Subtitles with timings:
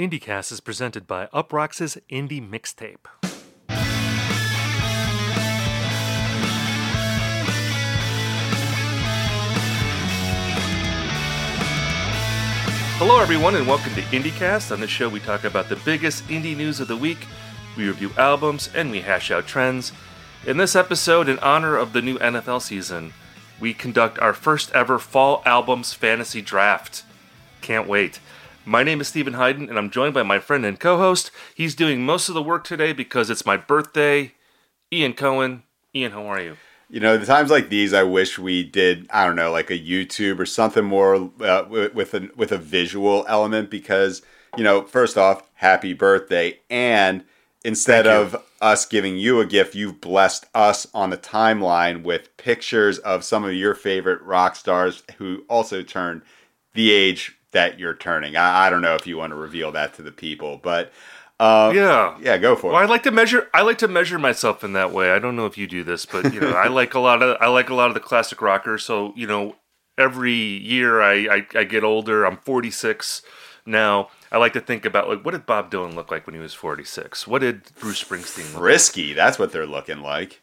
[0.00, 3.04] IndieCast is presented by Uproxx's Indie Mixtape.
[12.96, 14.72] Hello, everyone, and welcome to IndieCast.
[14.72, 17.26] On this show, we talk about the biggest indie news of the week,
[17.76, 19.92] we review albums, and we hash out trends.
[20.46, 23.12] In this episode, in honor of the new NFL season,
[23.60, 27.02] we conduct our first ever Fall Albums Fantasy Draft.
[27.60, 28.18] Can't wait.
[28.66, 31.30] My name is Steven Hyden, and I'm joined by my friend and co host.
[31.54, 34.34] He's doing most of the work today because it's my birthday.
[34.92, 35.62] Ian Cohen.
[35.94, 36.56] Ian, how are you?
[36.90, 39.06] You know, the times like these, I wish we did.
[39.10, 43.24] I don't know, like a YouTube or something more uh, with a with a visual
[43.28, 44.22] element because
[44.56, 47.24] you know, first off, happy birthday, and
[47.64, 52.98] instead of us giving you a gift, you've blessed us on the timeline with pictures
[52.98, 56.22] of some of your favorite rock stars who also turned
[56.74, 58.36] the age that you're turning.
[58.36, 60.92] I, I don't know if you want to reveal that to the people, but
[61.40, 62.74] uh, yeah, yeah, go for it.
[62.74, 63.48] Well, I like to measure.
[63.54, 65.10] I like to measure myself in that way.
[65.10, 67.38] I don't know if you do this, but you know, I like a lot of.
[67.40, 68.84] I like a lot of the classic rockers.
[68.84, 69.56] So you know,
[69.96, 72.24] every year I I, I get older.
[72.24, 73.22] I'm 46
[73.64, 74.10] now.
[74.30, 76.52] I like to think about like what did Bob Dylan look like when he was
[76.52, 77.26] 46?
[77.26, 78.62] What did Bruce Springsteen look like?
[78.62, 79.14] Risky.
[79.14, 80.42] That's what they're looking like.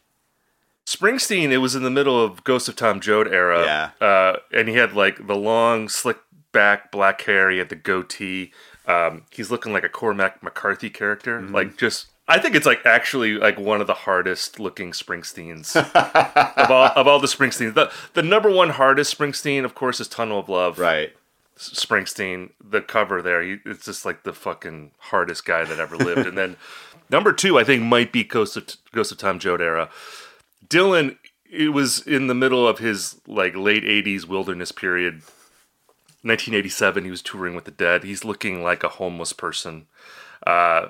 [0.84, 3.62] Springsteen, it was in the middle of Ghost of Tom Joad era.
[3.62, 4.06] Yeah.
[4.06, 6.16] Uh, and he had like the long, slick
[6.52, 7.50] back black hair.
[7.50, 8.52] He had the goatee.
[8.86, 11.40] Um, he's looking like a Cormac McCarthy character.
[11.42, 15.76] Like just, I think it's like actually like one of the hardest looking Springsteens
[16.56, 17.74] of all of all the Springsteens.
[17.74, 20.78] The the number one hardest Springsteen, of course, is Tunnel of Love.
[20.78, 21.12] Right.
[21.58, 26.26] Springsteen, the cover there, he, it's just like the fucking hardest guy that ever lived.
[26.26, 26.56] and then
[27.10, 29.90] number two, I think, might be Ghost of Ghost of Tom Joad era.
[30.66, 31.18] Dylan,
[31.50, 35.22] it was in the middle of his like late '80s wilderness period.
[36.22, 38.04] 1987, he was touring with the Dead.
[38.04, 39.86] He's looking like a homeless person,
[40.46, 40.88] uh,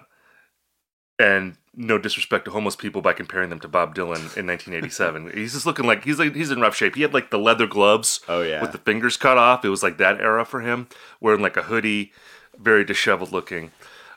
[1.18, 5.30] and no disrespect to homeless people by comparing them to Bob Dylan in 1987.
[5.34, 6.94] he's just looking like he's like he's in rough shape.
[6.96, 8.60] He had like the leather gloves Oh, yeah.
[8.60, 9.64] with the fingers cut off.
[9.64, 10.88] It was like that era for him,
[11.20, 12.12] wearing like a hoodie,
[12.58, 13.70] very disheveled looking.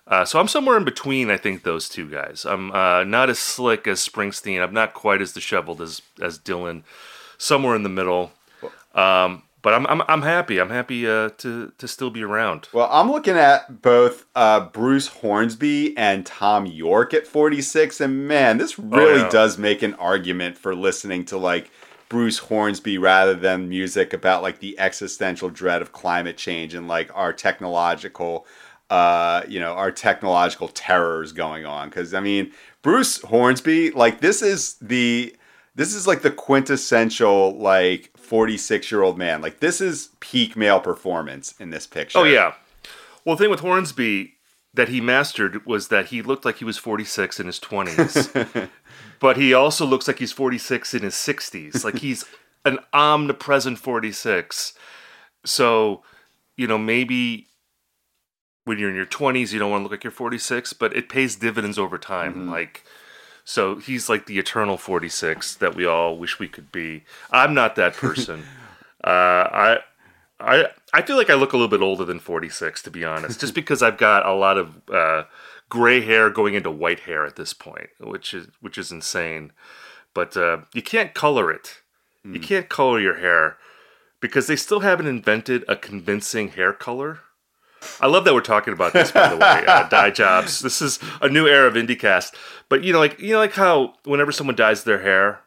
[0.07, 1.29] Uh, so I'm somewhere in between.
[1.29, 2.45] I think those two guys.
[2.45, 4.61] I'm uh, not as slick as Springsteen.
[4.61, 6.83] I'm not quite as disheveled as as Dylan.
[7.37, 8.31] Somewhere in the middle.
[8.93, 10.59] Um, but I'm, I'm I'm happy.
[10.59, 12.67] I'm happy uh, to to still be around.
[12.73, 18.57] Well, I'm looking at both uh, Bruce Hornsby and Thom Yorke at 46, and man,
[18.57, 19.29] this really yeah.
[19.29, 21.69] does make an argument for listening to like
[22.09, 27.09] Bruce Hornsby rather than music about like the existential dread of climate change and like
[27.13, 28.45] our technological,
[28.89, 31.89] uh, you know, our technological terrors going on.
[31.89, 32.51] Because I mean,
[32.81, 35.35] Bruce Hornsby, like this is the
[35.75, 39.41] this is like the quintessential like 46 year old man.
[39.41, 42.17] Like this is peak male performance in this picture.
[42.17, 42.53] Oh yeah.
[43.25, 44.35] Well, the thing with Hornsby
[44.73, 48.69] that he mastered was that he looked like he was 46 in his 20s,
[49.19, 51.83] but he also looks like he's 46 in his 60s.
[51.83, 52.23] Like he's
[52.63, 54.75] an omnipresent 46.
[55.45, 56.01] So,
[56.55, 57.47] you know, maybe
[58.63, 61.09] when you're in your 20s, you don't want to look like you're 46, but it
[61.09, 62.31] pays dividends over time.
[62.35, 62.49] Mm-hmm.
[62.49, 62.85] Like,
[63.43, 67.03] so he's like the eternal 46 that we all wish we could be.
[67.31, 68.43] I'm not that person.
[69.03, 69.77] uh, I,
[70.39, 73.39] I, I feel like I look a little bit older than 46, to be honest,
[73.39, 75.23] just because I've got a lot of uh,
[75.69, 79.51] gray hair going into white hair at this point, which is which is insane.
[80.13, 81.81] But uh, you can't color it.
[82.23, 83.57] You can't color your hair
[84.19, 87.21] because they still haven't invented a convincing hair color.
[87.99, 89.63] I love that we're talking about this, by the way.
[89.67, 90.59] Uh, dye jobs.
[90.59, 92.33] This is a new era of IndieCast.
[92.69, 95.39] But you know, like you know, like how whenever someone dyes their hair,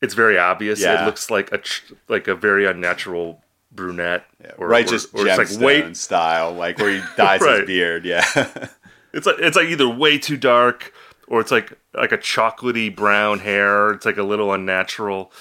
[0.00, 0.82] it's very obvious.
[0.82, 4.24] It looks like a ch- like a very unnatural brunette,
[4.58, 7.58] or righteous or, or it's like way style, like where he dyes Right.
[7.60, 8.04] his beard.
[8.04, 8.24] Yeah,
[9.12, 10.92] it's like it's like either way too dark
[11.28, 13.92] or it's like like a chocolatey brown hair.
[13.92, 15.32] It's like a little unnatural.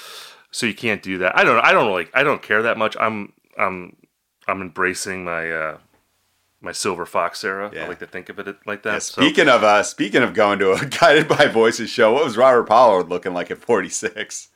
[0.52, 1.38] So you can't do that.
[1.38, 2.98] I don't I don't really I don't care that much.
[3.00, 3.96] I'm I'm
[4.48, 5.78] I'm embracing my uh
[6.62, 7.72] my silver fox era.
[7.74, 7.86] Yeah.
[7.86, 9.04] I like to think of it like that.
[9.04, 12.38] So- speaking of uh, speaking of going to a guided by voices show, what was
[12.38, 14.50] Robert Pollard looking like at forty six?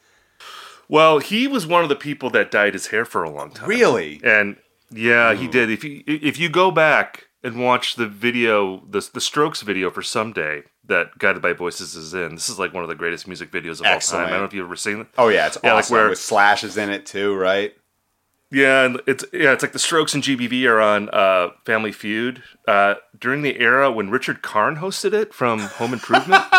[0.89, 3.69] well, he was one of the people that dyed his hair for a long time.
[3.69, 4.19] Really?
[4.24, 4.57] And
[4.92, 5.69] yeah, he did.
[5.72, 10.01] If you if you go back and watch the video, the the Strokes video for
[10.01, 13.50] Someday that Guided by Voices is in, this is like one of the greatest music
[13.51, 14.24] videos of Excellent.
[14.24, 14.27] all time.
[14.27, 15.07] I don't know if you've ever seen it.
[15.18, 17.74] Oh yeah, it's Yeah, like awesome where- with slashes in it too, right?
[18.53, 22.44] Yeah, and it's yeah, it's like the Strokes and GBV are on uh, Family Feud
[22.67, 26.44] uh, during the era when Richard Karn hosted it from Home Improvement.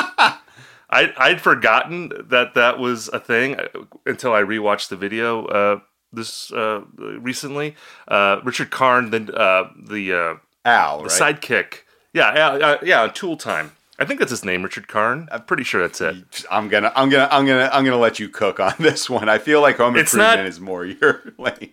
[0.90, 3.66] I I'd forgotten that that was a thing uh,
[4.06, 5.80] until I rewatched the video uh,
[6.12, 7.76] this uh, recently.
[8.08, 11.36] Uh, Richard Karn, then uh, the uh, Al, the right?
[11.40, 11.78] sidekick.
[12.12, 13.72] Yeah, yeah, on Tool Time.
[13.98, 15.28] I think that's his name, Richard Karn.
[15.30, 16.44] I'm pretty sure that's it.
[16.50, 19.28] I'm gonna, I'm gonna, I'm gonna, I'm gonna let you cook on this one.
[19.28, 21.72] I feel like Home It's Improvement not- is more your lane.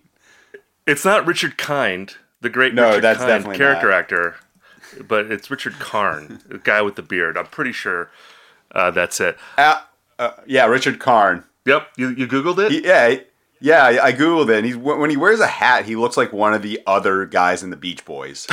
[0.88, 3.98] It's not Richard Kind, the great No, Richard that's Kind definitely character not.
[4.00, 4.36] actor,
[5.08, 7.38] but it's Richard Karn, the guy with the beard.
[7.38, 8.10] I'm pretty sure
[8.74, 9.38] uh, that's it.
[9.58, 9.86] Al,
[10.20, 11.44] uh, yeah, Richard Karn.
[11.66, 12.72] Yep, you, you googled it.
[12.72, 13.16] He- yeah,
[13.60, 13.84] yeah.
[13.84, 14.58] I I googled it.
[14.58, 17.62] And he's when he wears a hat, he looks like one of the other guys
[17.64, 18.48] in the Beach Boys.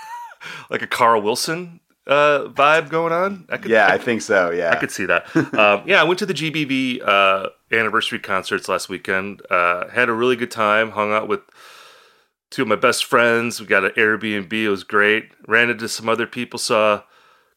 [0.70, 3.44] like a Carl Wilson uh, vibe going on.
[3.50, 4.50] I could, Yeah, I, I think so.
[4.50, 5.34] Yeah, I could see that.
[5.36, 9.42] um, yeah, I went to the GBV uh, anniversary concerts last weekend.
[9.50, 10.92] Uh, had a really good time.
[10.92, 11.40] Hung out with
[12.50, 13.60] two of my best friends.
[13.60, 14.52] We got an Airbnb.
[14.52, 15.30] It was great.
[15.46, 16.58] Ran into some other people.
[16.58, 17.02] Saw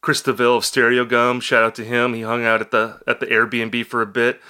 [0.01, 1.41] Chris DeVille of Stereogum.
[1.41, 2.13] Shout out to him.
[2.13, 4.41] He hung out at the at the Airbnb for a bit.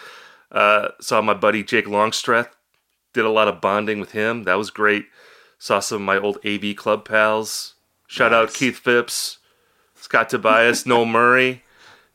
[0.52, 2.50] Uh, saw my buddy Jake Longstreth.
[3.14, 4.44] Did a lot of bonding with him.
[4.44, 5.06] That was great.
[5.60, 7.76] Saw some of my old AV club pals.
[8.08, 9.38] Shout out Keith Phipps,
[9.96, 11.64] Scott Tobias, Noel Murray.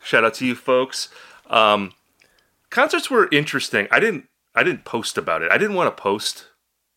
[0.03, 1.09] Shout out to you folks.
[1.49, 1.93] Um,
[2.71, 3.89] concerts were interesting.
[3.91, 5.53] I didn't I didn't post about it.
[5.53, 6.47] I didn't want to post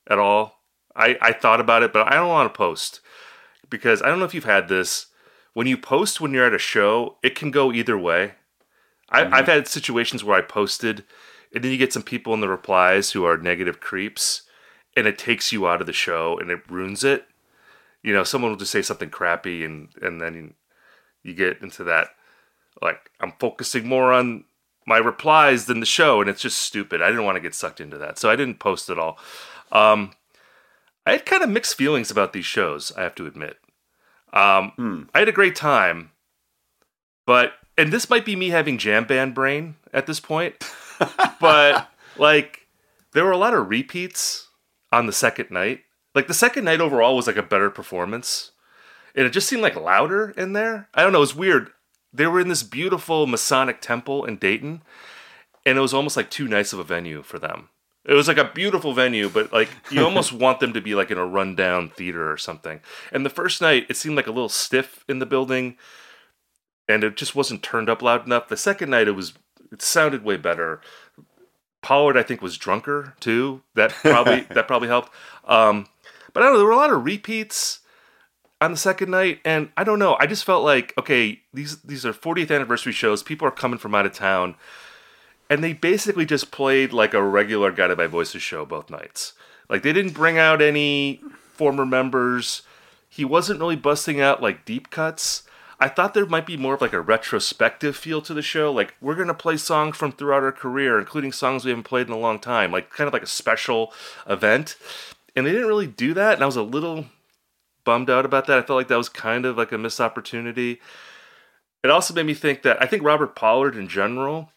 [0.07, 0.63] at all.
[0.95, 3.01] I, I thought about it, but I don't want to post
[3.69, 5.07] because I don't know if you've had this.
[5.53, 8.33] When you post when you're at a show, it can go either way.
[9.09, 9.33] I, mm-hmm.
[9.33, 11.03] I've had situations where I posted,
[11.53, 14.43] and then you get some people in the replies who are negative creeps,
[14.95, 17.25] and it takes you out of the show and it ruins it.
[18.03, 20.53] You know, someone will just say something crappy, and and then
[21.23, 22.09] you get into that
[22.81, 24.45] like I'm focusing more on
[24.89, 26.99] my replies than the show, and it's just stupid.
[27.01, 29.19] I didn't want to get sucked into that, so I didn't post at all.
[29.71, 30.13] Um,
[31.05, 32.91] I had kind of mixed feelings about these shows.
[32.97, 33.57] I have to admit.
[34.33, 35.03] Um, Hmm.
[35.13, 36.11] I had a great time,
[37.25, 40.55] but and this might be me having jam band brain at this point,
[41.39, 42.67] but like
[43.13, 44.47] there were a lot of repeats
[44.91, 45.81] on the second night.
[46.15, 48.51] Like the second night overall was like a better performance,
[49.15, 50.89] and it just seemed like louder in there.
[50.95, 51.19] I don't know.
[51.19, 51.69] It was weird.
[52.11, 54.81] They were in this beautiful Masonic temple in Dayton,
[55.65, 57.69] and it was almost like too nice of a venue for them.
[58.05, 61.11] It was like a beautiful venue, but like you almost want them to be like
[61.11, 62.79] in a rundown theater or something.
[63.11, 65.77] And the first night, it seemed like a little stiff in the building,
[66.87, 68.47] and it just wasn't turned up loud enough.
[68.47, 69.33] The second night, it was
[69.71, 70.81] it sounded way better.
[71.81, 73.61] Pollard, I think, was drunker too.
[73.75, 75.11] That probably that probably helped.
[75.45, 75.87] Um,
[76.33, 76.59] but I don't know.
[76.59, 77.79] There were a lot of repeats
[78.61, 80.17] on the second night, and I don't know.
[80.19, 83.23] I just felt like okay, these these are 40th anniversary shows.
[83.23, 84.55] People are coming from out of town,
[85.49, 89.33] and they basically just played like a regular Guided by Voices show both nights.
[89.69, 91.21] Like they didn't bring out any
[91.53, 92.63] former members.
[93.07, 95.43] He wasn't really busting out like deep cuts.
[95.81, 98.71] I thought there might be more of like a retrospective feel to the show.
[98.71, 102.13] Like we're gonna play songs from throughout our career, including songs we haven't played in
[102.13, 102.71] a long time.
[102.71, 103.93] Like kind of like a special
[104.27, 104.75] event.
[105.35, 107.05] And they didn't really do that, and I was a little
[107.83, 108.59] bummed out about that.
[108.59, 110.79] I felt like that was kind of like a missed opportunity.
[111.83, 114.51] It also made me think that I think Robert Pollard in general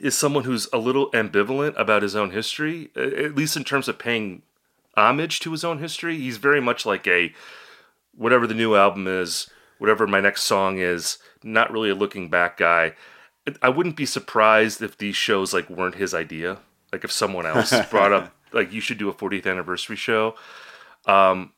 [0.00, 3.98] is someone who's a little ambivalent about his own history, at least in terms of
[3.98, 4.42] paying
[4.96, 6.16] homage to his own history.
[6.16, 7.32] He's very much like a
[8.14, 12.56] whatever the new album is, whatever my next song is, not really a looking back
[12.56, 12.94] guy.
[13.62, 16.58] I wouldn't be surprised if these shows like weren't his idea.
[16.92, 20.34] Like if someone else brought up like you should do a 40th anniversary show.
[21.04, 21.52] Um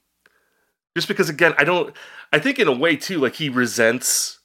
[0.99, 1.95] just because again, I don't
[2.33, 4.41] I think in a way too like he resents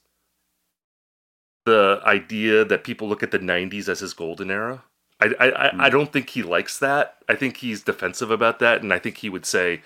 [1.66, 4.84] the idea that people look at the 90s as his golden era.
[5.20, 5.92] I, I, I, I hmm.
[5.92, 7.16] don't think he likes that.
[7.28, 9.82] I think he's defensive about that, and I think he would say,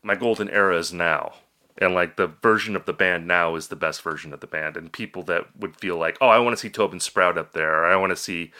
[0.00, 1.34] "My golden era is now,"
[1.78, 4.76] and like the version of the band now is the best version of the band.
[4.76, 7.80] And people that would feel like, "Oh, I want to see Tobin Sprout up there,"
[7.80, 8.52] or "I want to see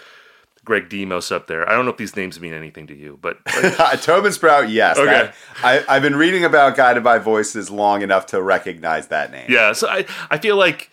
[0.65, 3.39] Greg Demos up there." I don't know if these names mean anything to you, but
[4.03, 4.99] Tobin Sprout, yes.
[4.99, 5.07] Okay.
[5.07, 9.47] That- I, I've been reading about Guided by Voices long enough to recognize that name.
[9.49, 9.73] yeah.
[9.73, 10.91] So I, I feel like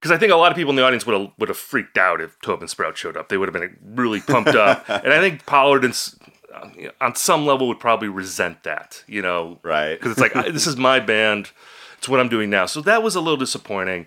[0.00, 1.96] because I think a lot of people in the audience would have would have freaked
[1.98, 3.28] out if Tobin Sprout showed up.
[3.28, 6.18] They would have been really pumped up, and I think Pollard, and, s-
[6.52, 9.04] uh, you know, on some level, would probably resent that.
[9.06, 9.94] You know, Right.
[9.94, 11.50] because it's like I- this is my band,
[11.98, 12.66] it's what I'm doing now.
[12.66, 14.06] So that was a little disappointing.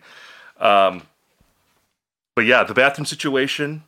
[0.60, 1.04] Um,
[2.36, 3.84] but yeah, the bathroom situation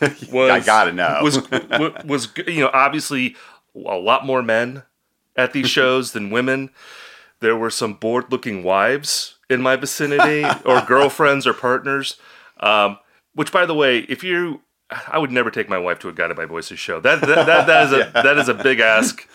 [0.32, 1.20] was I gotta know.
[1.22, 3.36] was wa- was you know obviously
[3.74, 4.82] a lot more men
[5.36, 6.70] at these shows than women.
[7.40, 12.16] There were some bored looking wives in my vicinity, or girlfriends or partners.
[12.60, 12.98] Um,
[13.34, 14.62] which, by the way, if you,
[15.08, 17.00] I would never take my wife to a Guided by Voices show.
[17.00, 19.28] That that, that, that is a that is a big ask.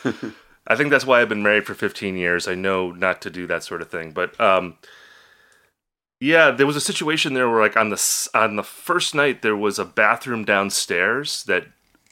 [0.68, 2.48] I think that's why I've been married for 15 years.
[2.48, 4.78] I know not to do that sort of thing, but um,
[6.22, 9.58] yeah, there was a situation there where, like, on the on the first night, there
[9.58, 11.66] was a bathroom downstairs that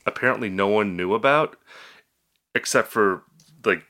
[0.05, 1.57] apparently no one knew about,
[2.53, 3.23] except for
[3.63, 3.83] like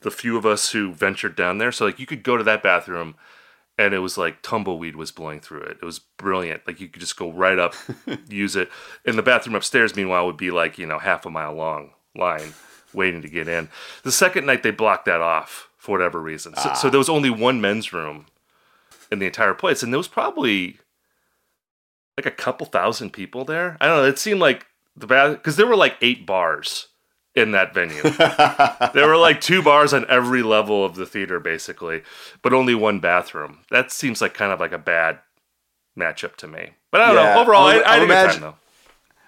[0.00, 1.70] the few of us who ventured down there.
[1.70, 3.14] So like you could go to that bathroom
[3.76, 5.78] and it was like tumbleweed was blowing through it.
[5.82, 6.66] It was brilliant.
[6.66, 7.74] Like you could just go right up,
[8.28, 8.70] use it.
[9.04, 12.54] And the bathroom upstairs, meanwhile, would be like, you know, half a mile long line
[12.92, 13.68] waiting to get in.
[14.02, 16.54] The second night they blocked that off for whatever reason.
[16.56, 16.90] So, so ah.
[16.90, 18.26] there was only one men's room
[19.10, 19.82] in the entire place.
[19.82, 20.78] And there was probably
[22.16, 23.76] like a couple thousand people there.
[23.80, 24.04] I don't know.
[24.08, 26.88] It seemed like the bath because there were like eight bars
[27.34, 28.02] in that venue.
[28.94, 32.02] there were like two bars on every level of the theater, basically,
[32.42, 33.60] but only one bathroom.
[33.70, 35.20] That seems like kind of like a bad
[35.98, 36.70] matchup to me.
[36.90, 37.40] But I don't Yeah, know.
[37.42, 38.54] Overall, I'm- I, I I'm imagine- time though.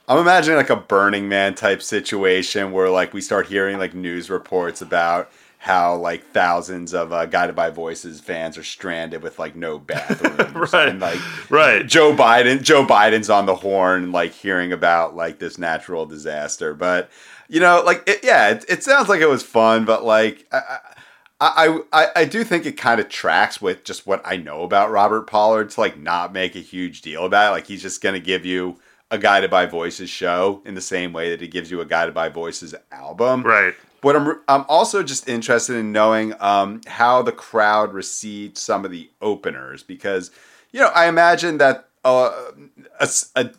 [0.08, 4.28] I'm imagining like a Burning Man type situation where like we start hearing like news
[4.28, 5.30] reports about
[5.62, 10.72] how like thousands of uh, Guided by Voices fans are stranded with like no bathrooms
[10.72, 10.88] Right.
[10.88, 11.86] and like Right.
[11.86, 17.10] Joe Biden Joe Biden's on the horn like hearing about like this natural disaster but
[17.48, 20.78] you know like it, yeah it, it sounds like it was fun but like I,
[21.42, 24.90] I, I, I do think it kind of tracks with just what I know about
[24.90, 27.52] Robert Pollard to like not make a huge deal about it.
[27.52, 28.78] Like he's just gonna give you
[29.10, 32.14] a Guided by Voices show in the same way that he gives you a Guided
[32.14, 33.42] by Voices album.
[33.42, 33.74] Right.
[34.00, 38.90] But I'm I'm also just interested in knowing um, how the crowd received some of
[38.90, 40.30] the openers because
[40.72, 42.32] you know I imagine that uh,
[42.98, 43.50] a, a,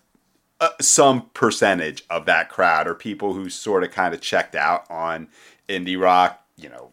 [0.60, 4.90] a, some percentage of that crowd are people who sort of kind of checked out
[4.90, 5.28] on
[5.70, 6.92] indie rock, you know,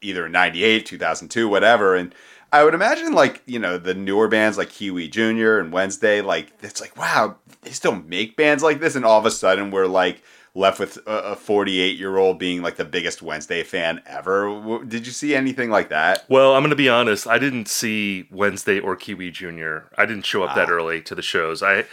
[0.00, 1.94] either in 98, 2002, whatever.
[1.94, 2.14] And
[2.52, 5.58] I would imagine like, you know, the newer bands like Kiwi Jr.
[5.58, 8.94] and Wednesday, like, it's like, wow, they still make bands like this.
[8.94, 10.22] And all of a sudden we're like
[10.58, 14.80] left with a 48 year old being like the biggest Wednesday fan ever.
[14.86, 16.24] Did you see anything like that?
[16.28, 17.26] Well, I'm going to be honest.
[17.26, 19.78] I didn't see Wednesday or Kiwi Jr.
[19.96, 20.72] I didn't show up that Ah.
[20.72, 21.62] early to the shows.
[21.62, 21.84] I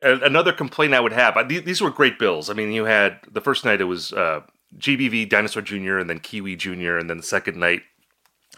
[0.00, 1.36] another complaint I would have.
[1.48, 2.50] These were great bills.
[2.50, 4.40] I mean, you had the first night it was uh,
[4.76, 5.98] GBV Dinosaur Jr.
[5.98, 6.96] and then Kiwi Jr.
[6.96, 7.82] and then the second night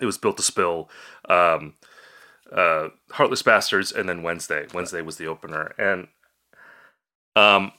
[0.00, 0.88] it was Built to Spill,
[1.28, 1.74] um,
[2.52, 4.66] uh, Heartless Bastards, and then Wednesday.
[4.72, 6.08] Wednesday was the opener, and
[7.36, 7.72] um,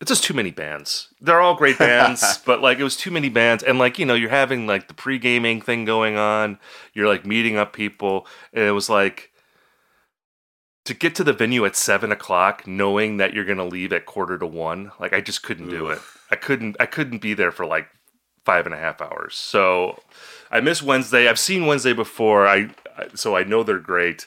[0.00, 1.08] it's just too many bands.
[1.20, 4.14] They're all great bands, but like it was too many bands, and like you know,
[4.14, 6.58] you're having like the pre gaming thing going on.
[6.94, 9.30] You're like meeting up people, and it was like
[10.86, 14.38] to get to the venue at seven o'clock, knowing that you're gonna leave at quarter
[14.38, 14.92] to one.
[14.98, 15.98] Like I just couldn't do it.
[16.30, 16.76] I couldn't.
[16.80, 17.88] I couldn't be there for like
[18.44, 19.34] five and a half hours.
[19.34, 20.00] So
[20.50, 21.28] I miss Wednesday.
[21.28, 22.46] I've seen Wednesday before.
[22.46, 24.26] I I- so I know they're great.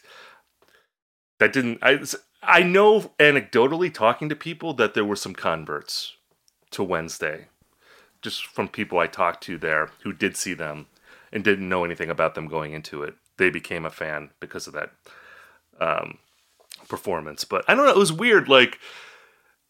[1.40, 1.80] That didn't.
[1.82, 2.00] I
[2.46, 6.14] I know anecdotally talking to people that there were some converts
[6.72, 7.48] to Wednesday,
[8.22, 10.88] just from people I talked to there who did see them
[11.32, 13.16] and didn't know anything about them going into it.
[13.38, 14.92] They became a fan because of that
[15.80, 16.18] um,
[16.88, 17.44] performance.
[17.46, 17.92] But I don't know.
[17.92, 18.48] It was weird.
[18.50, 18.80] Like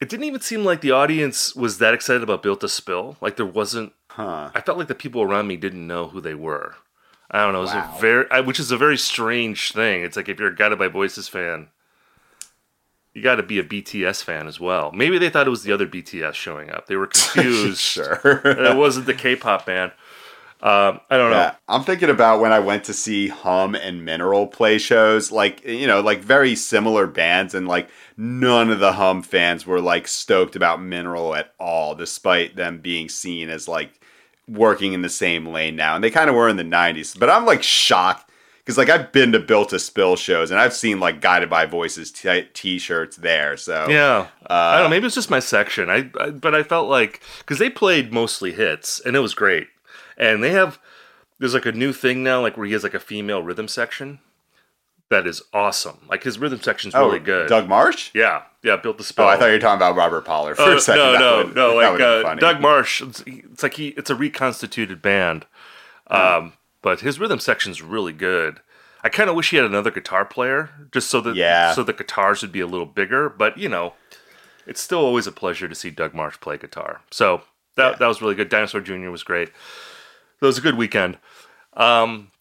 [0.01, 3.17] it didn't even seem like the audience was that excited about Built to Spill.
[3.21, 4.51] Like there wasn't Huh.
[4.53, 6.75] I felt like the people around me didn't know who they were.
[7.31, 7.59] I don't know.
[7.59, 7.93] It was Wow.
[7.97, 10.03] a very, I- which is a very strange thing.
[10.03, 11.69] It's like if you're a Guided by Voices fan,
[13.13, 14.91] you got to be a BTS fan as well.
[14.91, 16.87] Maybe they thought it was the other BTS showing up.
[16.87, 17.79] They were confused.
[17.79, 18.41] sure.
[18.43, 19.91] it wasn't the K-pop band.
[20.63, 21.37] Um, I don't know.
[21.37, 25.65] Yeah, I'm thinking about when I went to see Hum and Mineral play shows, like
[25.65, 30.07] you know, like very similar bands, and like none of the Hum fans were like
[30.07, 33.99] stoked about Mineral at all, despite them being seen as like
[34.47, 37.19] working in the same lane now, and they kind of were in the '90s.
[37.19, 38.29] But I'm like shocked
[38.63, 41.65] because like I've been to Built to Spill shows, and I've seen like Guided by
[41.65, 43.57] Voices t- t-shirts there.
[43.57, 44.89] So Yeah, I Uh, don't know.
[44.89, 45.89] Maybe it's just my section.
[45.89, 49.67] I, I but I felt like because they played mostly hits and it was great.
[50.17, 50.79] And they have
[51.39, 54.19] there's like a new thing now, like where he has like a female rhythm section
[55.09, 55.97] that is awesome.
[56.09, 57.47] Like his rhythm section's oh, really good.
[57.49, 58.09] Doug Martsch.
[58.13, 59.25] yeah, yeah, Built to Spill.
[59.25, 61.01] Oh, I thought you were talking about Robert Pollard for Oh, a second.
[61.03, 61.75] no, no, would- no.
[61.75, 62.35] Like uh.
[62.35, 65.45] Doug Martsch, it's, it's like he it's a reconstituted band,
[66.07, 68.59] um, but his rhythm section's really good.
[69.03, 71.73] I kind of wish he had another guitar player, just so that Yeah.
[71.73, 73.27] so the guitars would be a little bigger.
[73.29, 73.95] But you know,
[74.67, 77.01] it's still always a pleasure to see Doug Martsch play guitar.
[77.09, 77.41] So
[77.75, 77.97] that Yeah.
[77.97, 78.49] that was really good.
[78.49, 79.09] Dinosaur Jr.
[79.09, 79.49] was great.
[80.39, 81.17] That was a good weekend.
[81.73, 82.31] Um,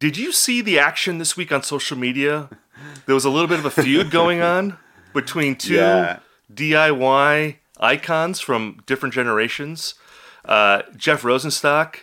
[0.00, 2.48] did you see the action this week on social media?
[3.06, 4.76] There was a little bit of a feud going on
[5.14, 6.18] between two Yeah.
[6.52, 9.94] DIY icons from different generations.
[10.44, 12.00] Uh, Jeff Rosenstock,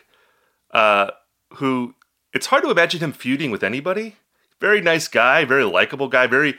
[0.72, 1.12] uh,
[1.56, 1.96] who
[2.34, 4.16] it's hard to imagine him feuding with anybody.
[4.60, 6.58] Very nice guy, very likable guy, very,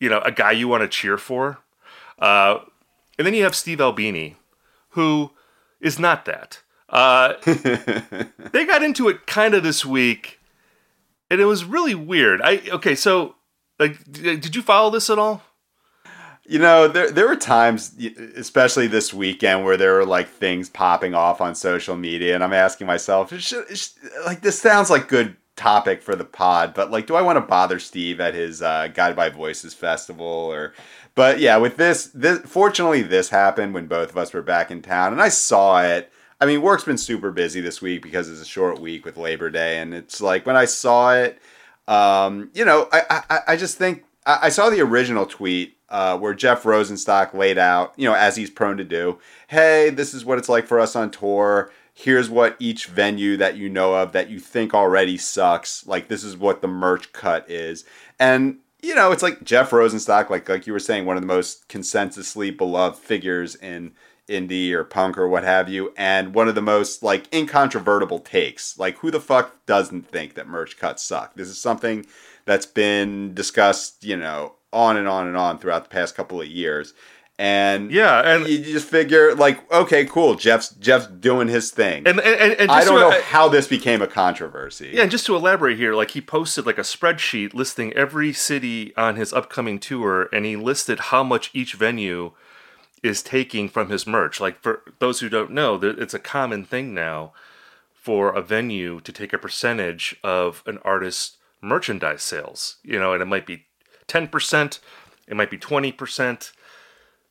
[0.00, 1.58] you know, a guy you want to cheer for.
[2.18, 2.60] Uh,
[3.18, 4.36] and then you have Steve Albini,
[4.90, 5.30] who
[5.80, 6.62] is not that.
[6.88, 7.34] Uh,
[8.52, 10.40] they got into it kind of this week,
[11.30, 12.40] and it was really weird.
[12.42, 13.34] I okay, so
[13.78, 15.42] like, did you follow this at all?
[16.48, 17.94] You know, there there were times,
[18.36, 22.52] especially this weekend, where there were like things popping off on social media, and I'm
[22.52, 23.66] asking myself, should,
[24.24, 27.40] like this sounds like good topic for the pod, but like, do I want to
[27.40, 30.74] bother Steve at his uh, Guided by Voices festival or?
[31.14, 34.82] But yeah, with this, this fortunately this happened when both of us were back in
[34.82, 36.12] town, and I saw it.
[36.40, 39.48] I mean, work's been super busy this week because it's a short week with Labor
[39.48, 41.40] Day, and it's like when I saw it,
[41.88, 46.18] um, you know, I, I I just think I, I saw the original tweet uh,
[46.18, 50.24] where Jeff Rosenstock laid out, you know, as he's prone to do, hey, this is
[50.24, 51.70] what it's like for us on tour.
[51.94, 55.86] Here's what each venue that you know of that you think already sucks.
[55.86, 57.84] Like this is what the merch cut is,
[58.18, 61.26] and you know, it's like Jeff Rosenstock, like like you were saying, one of the
[61.26, 63.92] most consensusly beloved figures in
[64.28, 68.78] indie or punk or what have you, and one of the most like incontrovertible takes.
[68.78, 71.34] Like, who the fuck doesn't think that merch cuts suck?
[71.34, 72.06] This is something
[72.44, 76.46] that's been discussed, you know, on and on and on throughout the past couple of
[76.46, 76.92] years.
[77.38, 82.06] And yeah, and you just figure like, okay, cool, Jeff's Jeff's doing his thing.
[82.06, 84.92] And and, and I don't to, know uh, how this became a controversy.
[84.94, 88.96] Yeah, and just to elaborate here, like he posted like a spreadsheet listing every city
[88.96, 92.32] on his upcoming tour, and he listed how much each venue
[93.02, 94.40] is taking from his merch.
[94.40, 97.34] Like for those who don't know, it's a common thing now
[97.92, 102.76] for a venue to take a percentage of an artist's merchandise sales.
[102.82, 103.65] You know, and it might be
[104.08, 104.78] 10%,
[105.28, 106.52] it might be 20%,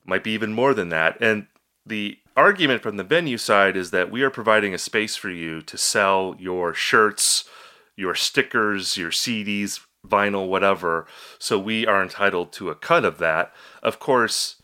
[0.05, 1.17] might be even more than that.
[1.21, 1.47] And
[1.85, 5.61] the argument from the venue side is that we are providing a space for you
[5.61, 7.47] to sell your shirts,
[7.95, 11.07] your stickers, your CDs, vinyl, whatever.
[11.39, 13.53] So we are entitled to a cut of that.
[13.81, 14.61] Of course,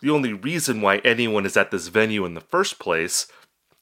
[0.00, 3.26] the only reason why anyone is at this venue in the first place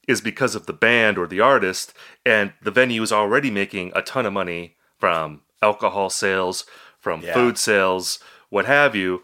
[0.07, 1.93] is because of the band or the artist,
[2.25, 6.65] and the venue is already making a ton of money from alcohol sales,
[6.99, 7.33] from yeah.
[7.33, 9.23] food sales, what have you,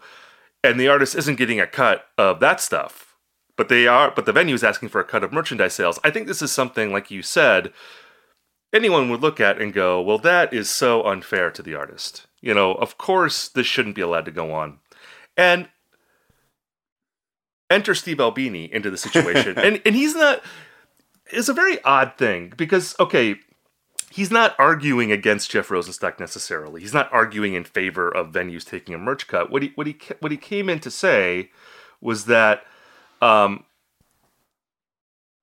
[0.62, 3.16] and the artist isn't getting a cut of that stuff.
[3.56, 6.00] But they are but the venue is asking for a cut of merchandise sales.
[6.02, 7.72] I think this is something like you said
[8.72, 12.52] anyone would look at and go, "Well, that is so unfair to the artist." You
[12.52, 14.80] know, of course this shouldn't be allowed to go on.
[15.36, 15.68] And
[17.70, 19.56] enter Steve Albini into the situation.
[19.64, 20.42] and and he's not
[21.26, 23.36] it's a very odd thing because okay,
[24.14, 26.80] he's not arguing against Jeff Rosenstock necessarily.
[26.80, 29.50] He's not arguing in favor of venues taking a merch cut.
[29.50, 31.50] What he what he what he came in to say
[32.00, 32.64] was that
[33.20, 33.64] um,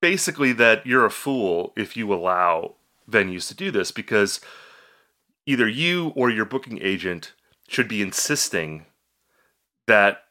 [0.02, 2.76] basically that you're a fool if you allow
[3.10, 4.40] venues to do this because
[5.46, 7.34] either you or your booking agent
[7.68, 8.86] should be insisting
[9.86, 10.24] that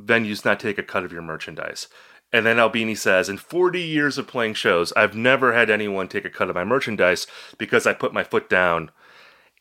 [0.00, 1.88] venues not take a cut of your merchandise.
[2.32, 6.26] And then Albini says, in 40 years of playing shows, I've never had anyone take
[6.26, 8.90] a cut of my merchandise because I put my foot down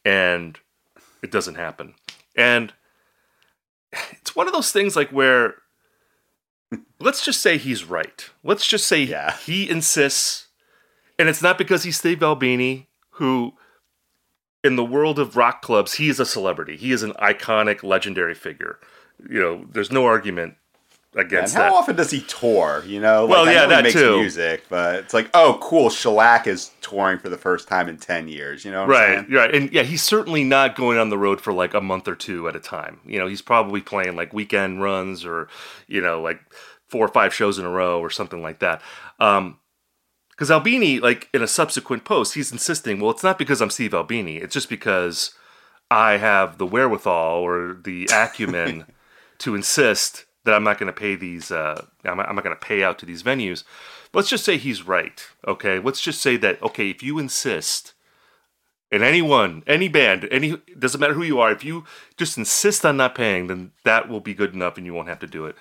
[0.03, 0.59] and
[1.23, 1.93] it doesn't happen.
[2.35, 2.73] And
[4.11, 5.55] it's one of those things like where
[6.99, 8.29] let's just say he's right.
[8.43, 9.37] Let's just say yeah.
[9.37, 10.47] he insists,
[11.17, 13.53] and it's not because he's Steve Albini, who
[14.63, 16.77] in the world of rock clubs, he is a celebrity.
[16.77, 18.79] He is an iconic, legendary figure.
[19.29, 20.55] You know, there's no argument
[21.15, 21.75] against and how that.
[21.75, 22.83] often does he tour?
[22.85, 24.17] You know, like, well, yeah, know that makes too.
[24.19, 25.89] Music, but it's like, oh, cool.
[25.89, 28.65] Shellac is touring for the first time in ten years.
[28.65, 31.73] You know, right, right, and yeah, he's certainly not going on the road for like
[31.73, 32.99] a month or two at a time.
[33.05, 35.47] You know, he's probably playing like weekend runs or
[35.87, 36.39] you know, like
[36.87, 38.81] four or five shows in a row or something like that.
[39.19, 39.59] Um,
[40.31, 43.95] because Albini, like in a subsequent post, he's insisting, well, it's not because I'm Steve
[43.95, 44.37] Albini.
[44.37, 45.31] It's just because
[45.89, 48.85] I have the wherewithal or the acumen
[49.39, 51.51] to insist that I'm not going to pay these.
[51.51, 53.65] Uh, I'm, I'm not going to pay out to these venues.
[54.13, 55.21] Let's just say he's right.
[55.45, 56.63] Okay, let's just say that.
[56.63, 57.93] Okay, if you insist,
[58.89, 61.83] and anyone, any band, any doesn't matter who you are, if you
[62.15, 65.19] just insist on not paying, then that will be good enough, and you won't have
[65.19, 65.57] to do it.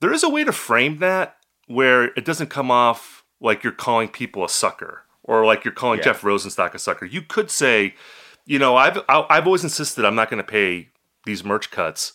[0.00, 4.08] There is a way to frame that where it doesn't come off like you're calling
[4.08, 6.04] people a sucker or like you're calling yeah.
[6.04, 7.06] Jeff Rosenstock a sucker.
[7.06, 7.96] You could say,
[8.44, 10.90] you know, I've I've always insisted I'm not going to pay
[11.24, 12.12] these merch cuts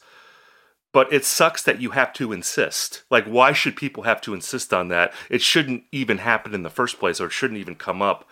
[0.91, 3.03] but it sucks that you have to insist.
[3.09, 5.13] Like, why should people have to insist on that?
[5.29, 8.27] It shouldn't even happen in the first place, or it shouldn't even come up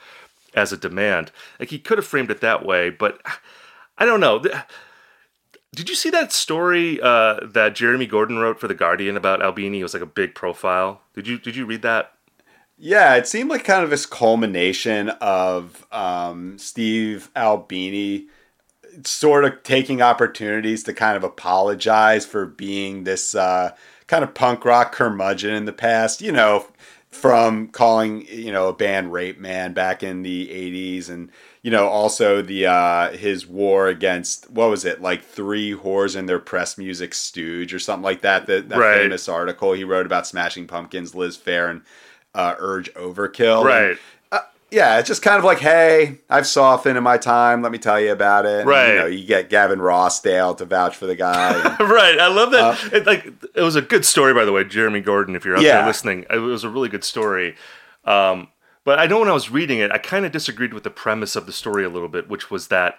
[0.54, 1.32] as a demand.
[1.60, 3.22] Like, he could have framed it that way, but
[3.98, 4.44] I don't know.
[5.76, 9.80] Did you see that story uh, that Jeremy Gordon wrote for the Guardian about Albini?
[9.80, 11.02] It was like a big profile.
[11.14, 12.14] Did you Did you read that?
[12.82, 18.28] Yeah, it seemed like kind of this culmination of um, Steve Albini
[19.04, 23.72] sort of taking opportunities to kind of apologize for being this uh,
[24.08, 26.22] kind of punk rock curmudgeon in the past.
[26.22, 26.68] You know,
[27.10, 31.32] from calling you know a band Rape Man back in the '80s, and
[31.62, 36.26] you know also the uh, his war against what was it like three whores in
[36.28, 38.46] their press music stooge or something like that.
[38.48, 39.02] That, that Right.
[39.02, 41.82] famous article he wrote about Smashing Pumpkins, Liz Phair, and
[42.36, 43.64] uh, Urge Overkill.
[43.66, 43.90] Right.
[43.92, 44.00] And,
[44.72, 47.62] yeah, it's just kind of like, hey, I've softened in my time.
[47.62, 48.60] Let me tell you about it.
[48.62, 48.90] And, Right.
[48.94, 51.54] you know, you get Gavin Rossdale to vouch for the guy.
[51.80, 52.20] and- right.
[52.20, 52.94] I love that.
[52.94, 55.36] it, like it was a good story, by the way, Jeremy Gordon.
[55.36, 55.78] If you're out Yeah.
[55.80, 57.56] there listening, it was a really good story.
[58.06, 58.50] Um,
[58.86, 61.36] but I know when I was reading it, I kind of disagreed with the premise
[61.36, 62.96] of the story a little bit, which was that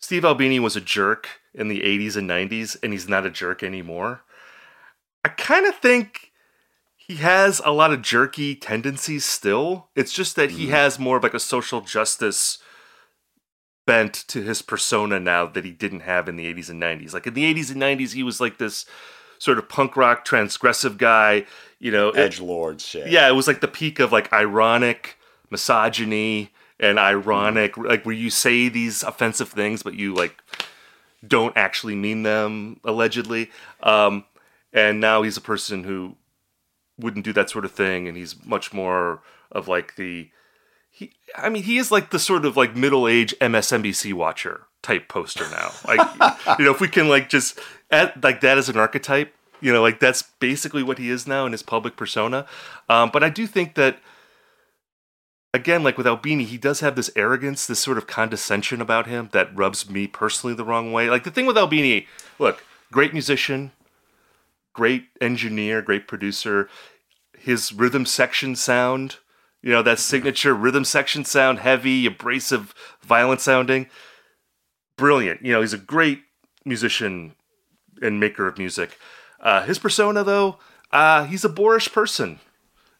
[0.00, 3.62] Steve Albini was a jerk in the 80s and 90s, and he's not a jerk
[3.62, 4.22] anymore.
[5.24, 6.27] I kind of think
[7.08, 9.88] he has a lot of jerky tendencies still.
[9.96, 12.58] It's just that he has more of like a social justice
[13.86, 17.14] bent to his persona now that he didn't have in the 80s and 90s.
[17.14, 18.84] Like in the 80s and 90s, he was like this
[19.38, 21.46] sort of punk rock transgressive guy.
[21.78, 23.10] You know, Edge Lord shit.
[23.10, 25.16] yeah, it was like the peak of like ironic
[25.48, 30.42] misogyny and ironic, like where you say these offensive things, but you like
[31.26, 33.50] don't actually mean them allegedly.
[33.82, 34.26] Um,
[34.74, 36.16] and now he's a person who
[36.98, 40.30] wouldn't do that sort of thing, and he's much more of like the
[40.90, 41.12] he.
[41.36, 45.48] I mean, he is like the sort of like middle age MSNBC watcher type poster
[45.50, 45.70] now.
[45.86, 47.58] Like, you know, if we can like just
[47.90, 51.46] add like that as an archetype, you know, like that's basically what he is now
[51.46, 52.46] in his public persona.
[52.88, 53.98] Um, but I do think that
[55.54, 59.30] again, like with Albini, he does have this arrogance, this sort of condescension about him
[59.32, 61.10] that rubs me personally the wrong way.
[61.10, 62.06] Like the thing with Albini,
[62.38, 63.72] look, great musician,
[64.78, 66.68] great engineer, great producer.
[67.36, 69.16] His rhythm section sound,
[69.60, 73.88] you know, that signature rhythm section sound, heavy, abrasive, violent sounding,
[74.96, 75.42] brilliant.
[75.42, 76.20] You know, he's a great
[76.64, 77.34] musician
[78.00, 78.96] and maker of music.
[79.40, 80.58] Uh, his persona, though,
[80.92, 82.38] uh, he's a boorish person.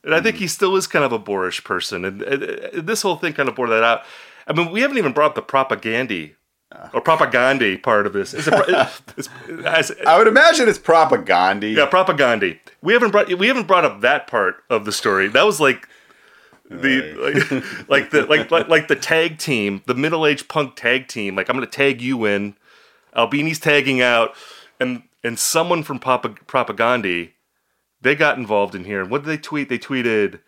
[0.03, 2.05] And I think he still is kind of a boorish person.
[2.05, 4.03] And, and, and this whole thing kind of bore that out.
[4.49, 6.31] I mean, we haven't even brought up the propaganda
[6.71, 8.35] Uh, or propaganda part of this.
[8.35, 8.55] Is it,
[9.17, 11.67] it's, it's, I would imagine it's propaganda.
[11.67, 12.57] yeah, propaganda.
[12.83, 15.29] We haven't brought we haven't brought up that part of the story.
[15.29, 15.89] That was like
[16.71, 21.09] the like, like the like, like like the tag team, the middle aged punk tag
[21.09, 21.37] team.
[21.37, 22.55] Like I'm gonna tag you in.
[23.15, 24.35] Albini's tagging out,
[24.79, 27.29] and and someone from Pop- propaganda,
[28.01, 29.01] they got involved in here.
[29.01, 29.69] And What did they tweet?
[29.69, 30.41] They tweeted.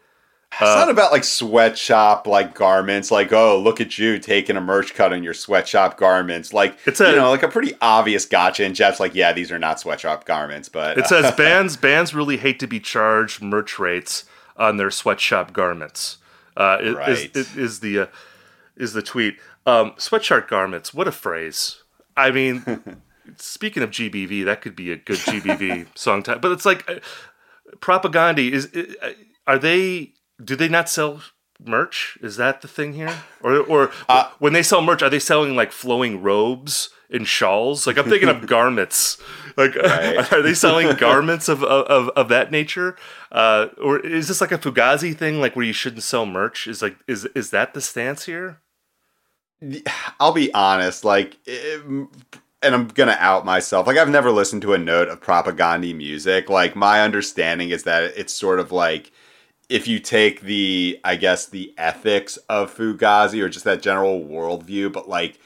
[0.52, 4.94] It's not about like sweatshop like garments, like oh look at you taking a merch
[4.94, 8.64] cut on your sweatshop garments, like It's a- you know like a pretty obvious gotcha.
[8.64, 12.36] And Jeff's like, yeah, these are not sweatshop garments, but It says bands bands really
[12.36, 14.24] hate to be charged merch rates
[14.56, 16.18] on their sweatshop garments.
[16.56, 17.36] Uh, i- is, Right.
[17.36, 18.06] is, is the uh,
[18.76, 19.36] is the tweet
[19.66, 20.92] um, sweatshop garments?
[20.92, 21.82] What a phrase!
[22.16, 23.00] I mean,
[23.36, 26.40] speaking of GBV, that could be a good GBV song title.
[26.40, 26.96] But it's like uh,
[27.80, 28.42] propaganda.
[28.42, 29.12] Is uh,
[29.46, 30.12] are they?
[30.42, 31.22] Do they not sell
[31.64, 32.16] merch?
[32.22, 33.14] Is that the thing here?
[33.42, 37.86] Or or Uh, when they sell merch, are they selling like flowing robes and shawls?
[37.86, 39.18] Like I'm thinking of garments.
[39.56, 40.32] Like Right.
[40.32, 42.96] are they selling garments of, of, of that nature?
[43.32, 46.66] Uh, or is this like a Fugazi thing, like where you shouldn't sell merch?
[46.66, 48.60] Is like is is that the stance here?
[50.18, 51.82] I'll be honest, like, it-
[52.62, 53.86] and I'm gonna out myself.
[53.86, 56.48] Like, I've never listened to a note of propaganda music.
[56.50, 59.12] Like, my understanding is that it's sort of like
[59.70, 64.92] if you take the, I guess, the ethics of Fugazi or just that general worldview,
[64.92, 65.38] but like,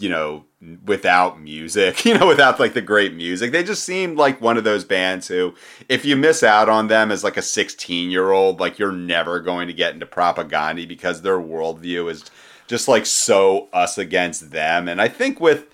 [0.00, 0.44] you know,
[0.84, 4.64] without music, you know, without like the great music, they just seemed like one of
[4.64, 5.54] those bands who,
[5.88, 9.38] if you miss out on them as like a 16 year old, like you're never
[9.38, 12.24] going to get into propaganda because their worldview is
[12.66, 14.88] just like so us against them.
[14.88, 15.68] And I think with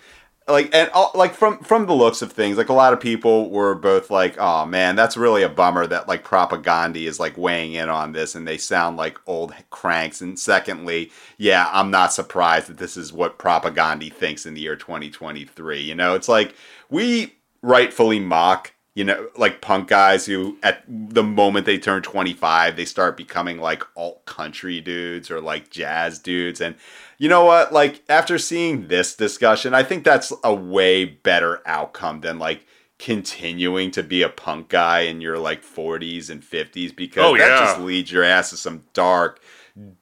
[0.53, 3.75] like and like from from the looks of things, like a lot of people were
[3.75, 7.88] both like, "Oh man, that's really a bummer that like propaganda is like weighing in
[7.88, 12.77] on this and they sound like old cranks." And secondly, yeah, I'm not surprised that
[12.77, 15.81] this is what propaganda thinks in the year 2023.
[15.81, 16.55] You know, it's like
[16.91, 22.77] we rightfully mock you know, like punk guys who at the moment they turn 25,
[22.77, 26.61] they start becoming like alt country dudes or like jazz dudes.
[26.61, 26.75] And
[27.22, 27.72] you know what?
[27.72, 32.66] Like after seeing this discussion, I think that's a way better outcome than like
[32.98, 37.46] continuing to be a punk guy in your like 40s and 50s because Oh, that
[37.48, 37.58] yeah.
[37.66, 39.40] just leads your ass to some dark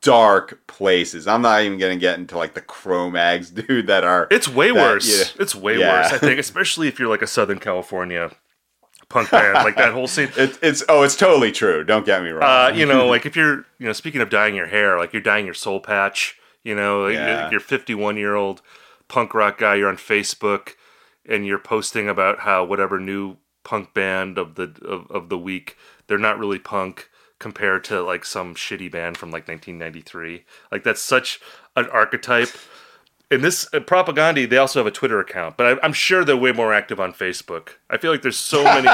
[0.00, 1.26] dark places.
[1.26, 4.74] I'm not even to get into like the Cro-Mags dude that are It's way That-
[4.80, 5.35] worse.
[5.38, 6.02] It's way Yeah.
[6.02, 6.12] worse.
[6.12, 8.30] I think, especially if you're like a Southern California
[9.11, 10.30] punk band, like that whole scene.
[10.37, 11.85] It, it's oh, it's totally true.
[11.85, 12.42] Don't get me wrong.
[12.72, 15.22] Uh, you know, like if you're, you know, speaking of dyeing your hair, like you're
[15.22, 17.51] dyeing your soul patch, you know, Yeah.
[17.51, 18.62] you're 51 year old
[19.09, 20.75] punk rock guy, you're on Facebook
[21.29, 25.77] and you're posting about how whatever new punk band of the of, of the week,
[26.07, 30.44] they're not really punk compared to like some shitty band from like 1993.
[30.70, 31.40] Like that's such
[31.77, 32.49] an archetype.
[33.33, 36.37] And this uh, Propagandhi, they also have a Twitter account, but I, I'm sure they're
[36.37, 37.70] way more active on Facebook.
[37.88, 38.88] I feel like there's so many,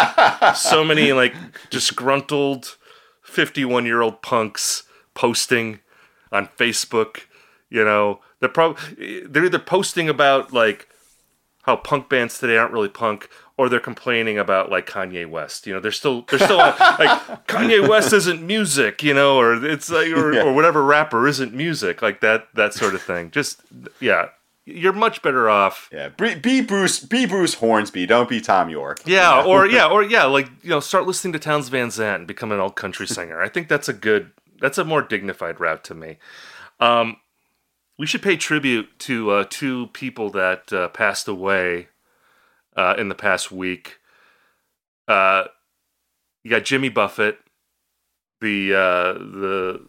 [0.55, 1.35] so many like
[1.71, 2.77] disgruntled
[3.23, 4.83] 51 year old punks
[5.15, 5.81] posting
[6.33, 7.23] on Facebook.
[7.71, 10.89] You know, they're probably they're either posting about like
[11.65, 15.67] how punk bands today aren't really punk, or they're complaining about like Kanye West.
[15.67, 19.03] You know, they're still they're still like Kanye West isn't music.
[19.03, 20.43] You know, or it's like or, Yeah.
[20.45, 23.33] or whatever rapper isn't music, like that that sort of thing.
[23.33, 23.63] Just
[23.99, 24.29] yeah,
[24.65, 25.89] you're much better off.
[25.93, 28.07] Yeah, be, be Bruce, be Bruce Hornsby.
[28.07, 29.01] Don't be Thom Yorke.
[29.05, 32.27] Yeah, or yeah, or yeah, like you know, start listening to Townes Van Zandt and
[32.29, 33.43] become an old country singer.
[33.43, 36.19] I think that's a good, that's a more dignified route to me.
[36.79, 37.17] Um,
[37.99, 41.89] we should pay tribute to uh, two people that uh, passed away
[42.77, 43.99] uh, in the past week.
[45.09, 45.45] Uh,
[46.43, 47.39] you got Jimmy Buffett,
[48.41, 49.87] the uh, the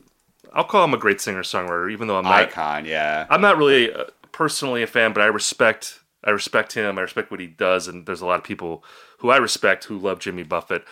[0.54, 2.86] I'll call him a great singer songwriter, even though I'm not icon.
[2.86, 6.98] Yeah, I'm not really uh, personally a fan, but I respect I respect him.
[6.98, 8.84] I respect what he does, and there's a lot of people
[9.20, 10.86] who I respect who love Jimmy Buffett.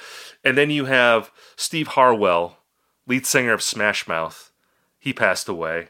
[0.44, 2.58] And then you have Steve Harwell,
[3.08, 4.52] lead singer of Smash Mouth.
[5.00, 5.90] He passed away.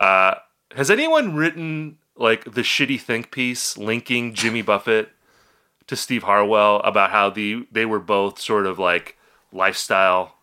[0.00, 0.34] Uh,
[0.74, 5.10] has anyone written like the shitty think piece linking Jimmy Buffett
[5.86, 9.16] to Steve Harwell about how the they were both sort of like
[9.52, 10.36] lifestyle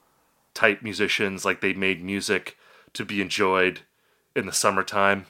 [0.53, 2.57] type musicians, like they made music
[2.93, 3.81] to be enjoyed
[4.35, 5.25] in the summertime?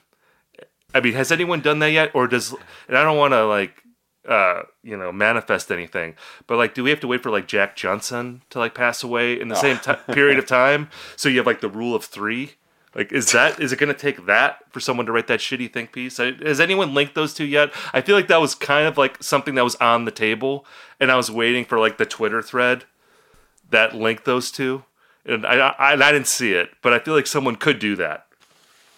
[0.94, 2.54] I mean, has anyone done that yet, or does?
[2.88, 3.84] And I don't want to like,
[4.28, 6.16] uh, you know, manifest anything,
[6.48, 9.40] but like, do we have to wait for like Jack Johnson to like pass away
[9.40, 10.90] in the same ti period of time?
[11.16, 12.54] So you have like the rule of three.
[12.98, 15.72] Like, is that is it going to take that for someone to write that shitty
[15.72, 16.20] think piece?
[16.20, 17.72] I- Has anyone linked those two yet?
[17.94, 20.66] I feel like that was kind of like something that was on the table,
[21.00, 22.86] and I was waiting for like the Twitter thread
[23.70, 24.84] that linked those two,
[25.26, 28.26] and I I, I didn't see it, but I feel like someone could do that.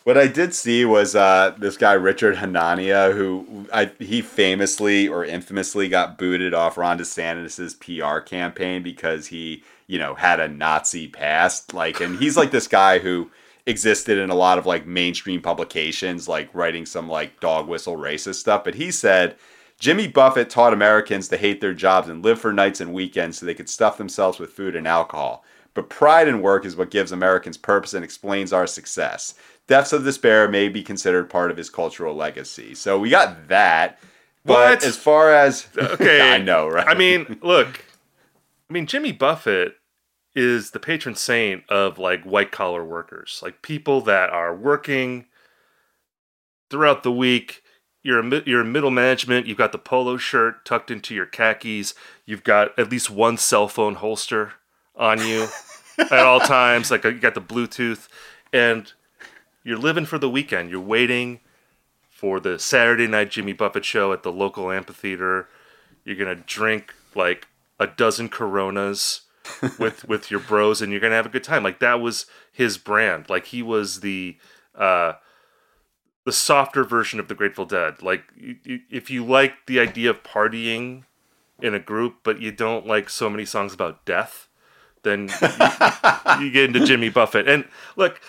[0.06, 5.26] What I did see was uh, this guy Richard Hanania, who I, he famously or
[5.26, 11.10] infamously got booted off Ron DeSantis's PR campaign because he, you know, had a Nazi
[11.10, 11.74] past.
[11.74, 13.30] Like, and he's like this guy who
[13.70, 18.36] existed in a lot of like mainstream publications, like writing some like dog whistle racist
[18.36, 18.64] stuff.
[18.64, 19.36] But he said
[19.80, 23.46] Jimmy Buffett taught Americans to hate their jobs and live for nights and weekends so
[23.46, 25.44] they could stuff themselves with food and alcohol.
[25.74, 29.36] But pride in work is what gives Americans purpose and explains our success.
[29.68, 32.74] Deaths of despair may be considered part of his cultural legacy.
[32.76, 34.00] So we got that.
[34.44, 34.84] But What?
[34.84, 36.34] as far as Okay.
[36.34, 36.88] I know, right?
[36.88, 37.86] I mean, look,
[38.70, 39.76] I mean, Jimmy Buffett
[40.40, 45.26] is the patron saint of like white collar workers, like people that are working
[46.70, 47.62] throughout the week.
[48.04, 49.48] You're a, you're in middle management.
[49.48, 51.94] You've got the polo shirt tucked into your khakis.
[52.26, 54.54] You've got at least one cell phone holster
[54.96, 55.48] on you
[55.98, 56.90] at all times.
[56.90, 58.08] Like uh, you got the Bluetooth,
[58.54, 58.94] and
[59.66, 60.70] you're living for the weekend.
[60.70, 61.42] You're waiting
[62.10, 65.50] for the Saturday night Jimmy Buffett show at the local amphitheater.
[66.06, 69.24] You're gonna drink like a dozen Coronas
[69.78, 71.64] with with your bros, and you're gonna have a good time.
[71.64, 73.30] Like that was his brand.
[73.30, 74.38] Like he was the
[74.76, 75.14] uh,
[76.26, 78.02] the softer version of the Grateful Dead.
[78.02, 81.04] Like if you like the idea of partying
[81.62, 84.48] in a group, but you don't like so many songs about death,
[85.04, 87.48] then you, you get into Jimmy Buffett.
[87.48, 88.22] And look,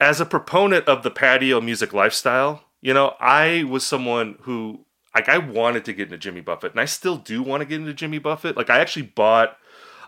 [0.00, 5.28] as a proponent of the patio music lifestyle, you know, I was someone who like
[5.28, 7.94] I wanted to get into Jimmy Buffett, and I still do want to get into
[7.94, 8.56] Jimmy Buffett.
[8.56, 9.56] Like I actually bought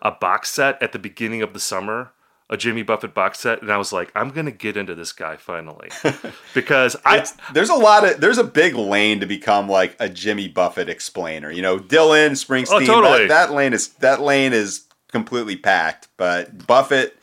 [0.02, 2.12] a box set at the beginning of the summer,
[2.50, 5.36] a Jimmy Buffett box set, and I was like, I'm gonna get into this guy
[5.36, 5.90] finally
[6.54, 10.48] because I there's a lot of there's a big lane to become like a Jimmy
[10.48, 11.50] Buffett explainer.
[11.50, 12.82] You know, Dylan, Springsteen.
[12.82, 13.26] Oh, totally.
[13.26, 16.08] that, that lane is that lane is completely packed.
[16.16, 17.16] But Buffett,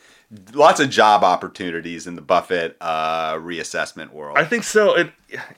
[0.54, 4.38] lots of job opportunities in the Buffett uh, reassessment world.
[4.38, 4.96] I think so.
[4.96, 5.12] And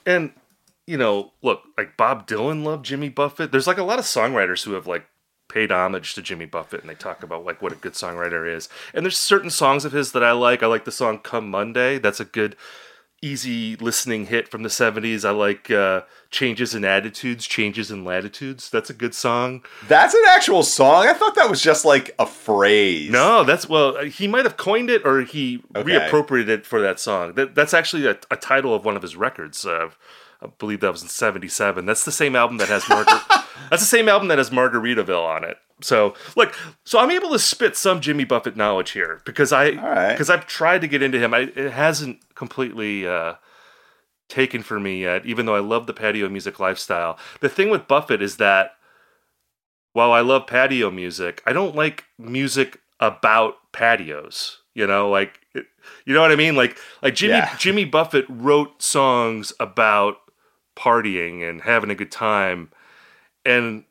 [0.05, 0.33] and
[0.87, 3.53] you know, look, like Bob Dylan loved Jimmy Buffett.
[3.53, 5.07] There's like a lot of songwriters who have like
[5.53, 8.69] paid homage to Jimmy Buffett and they talk about like what a good songwriter is.
[8.95, 10.63] And there's certain songs of his that I like.
[10.63, 11.99] I like the song Come Monday.
[11.99, 12.57] That's a good
[13.25, 15.25] easy listening hit from the 70s.
[15.25, 18.71] I like uh Changes in Attitudes, Changes in Latitudes.
[18.71, 19.63] That's a good song.
[19.87, 21.07] That's an actual song.
[21.07, 23.11] I thought that was just like a phrase.
[23.11, 25.91] No, that's well, he might have coined it or he Okay.
[25.93, 27.35] reappropriated it for that song.
[27.35, 29.65] That, that's actually a, a title of one of his records.
[29.67, 29.91] Uh,
[30.41, 31.87] I believe that was in '77.
[31.87, 35.45] That's the same album that has Margar- That's the same album that has Margaritaville on
[35.45, 35.59] it.
[35.81, 40.13] So, look, so I'm able to spit some Jimmy Buffett knowledge here because I right.
[40.13, 41.35] because I've tried to get into him.
[41.35, 43.35] I, it hasn't completely uh,
[44.29, 47.19] taken for me yet, even though I love the patio music lifestyle.
[47.41, 48.73] The thing with Buffett is that
[49.93, 54.59] while I love patio music, I don't like music about patios.
[54.75, 55.67] You know, like it,
[56.07, 56.55] you know what I mean?
[56.57, 57.57] Like like Jimmy Yeah.
[57.59, 60.17] Jimmy Buffett wrote songs about
[60.77, 62.71] partying and having a good time,
[63.45, 63.85] and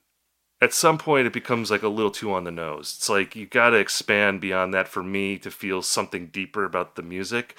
[0.61, 2.95] at some point it becomes like a little too on the nose.
[2.97, 6.95] It's like you got to expand beyond that for me to feel something deeper about
[6.95, 7.57] the music.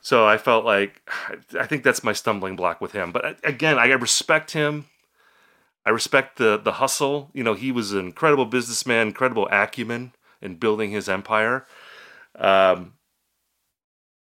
[0.00, 1.02] So I felt like
[1.58, 3.12] I think that's my stumbling block with him.
[3.12, 4.86] But again, I respect him.
[5.84, 7.30] I respect the the hustle.
[7.32, 11.66] You know, he was an incredible businessman, incredible acumen in building his empire.
[12.36, 12.94] Um,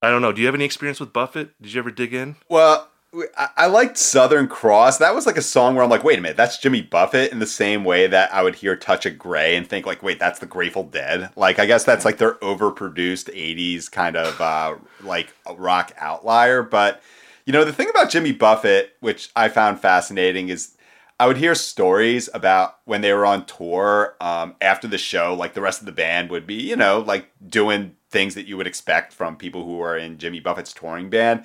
[0.02, 0.32] I don't know.
[0.32, 1.50] Do you have any experience with Buffett?
[1.62, 2.36] Did you ever dig in?
[2.48, 2.90] Well,
[3.36, 4.98] I, liked Southern Cross.
[4.98, 7.38] That was like a song where I'm like, wait a minute, that's Jimmy Buffett in
[7.38, 10.38] the same way that I would hear Touch of Grey and think like, wait, that's
[10.38, 11.30] the Grateful Dead.
[11.36, 16.62] Like, I guess that's like their overproduced 80s kind of uh, like rock outlier.
[16.62, 17.02] But,
[17.46, 20.76] you know, the thing about Jimmy Buffett, which I found fascinating, is
[21.20, 25.54] I would hear stories about when they were on tour um, after the show, like
[25.54, 28.66] the rest of the band would be, you know, like doing things that you would
[28.66, 31.44] expect from people who are in Jimmy Buffett's touring band.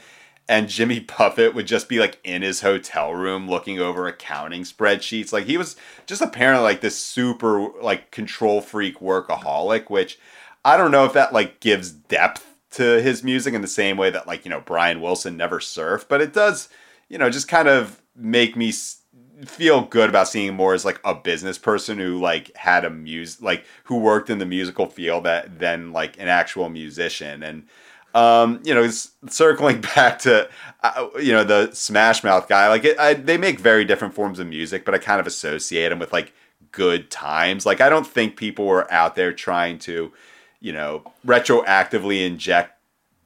[0.50, 5.32] And Jimmy Buffett would just be like in his hotel room looking over accounting spreadsheets.
[5.32, 5.76] Like he was
[6.08, 10.18] just apparently like this super like control freak workaholic, which
[10.66, 14.10] I don't know if that like gives depth to his music in the same way
[14.10, 16.68] that like, you know, Brian Wilson never surfed, but it does,
[17.10, 18.74] you know, just kind of make me
[19.46, 23.42] feel good about seeing more as like a business person who like had a mus
[23.42, 27.66] like who worked in the musical field that than like an actual musician and
[28.16, 28.90] um you know
[29.28, 30.50] circling back to
[30.84, 34.40] uh, you know the smash mouth guy like it, I, they make very different forms
[34.40, 36.34] of music but i kind of associate them with like
[36.72, 40.12] good times like i don't think people were out there trying to
[40.60, 42.80] you know retroactively inject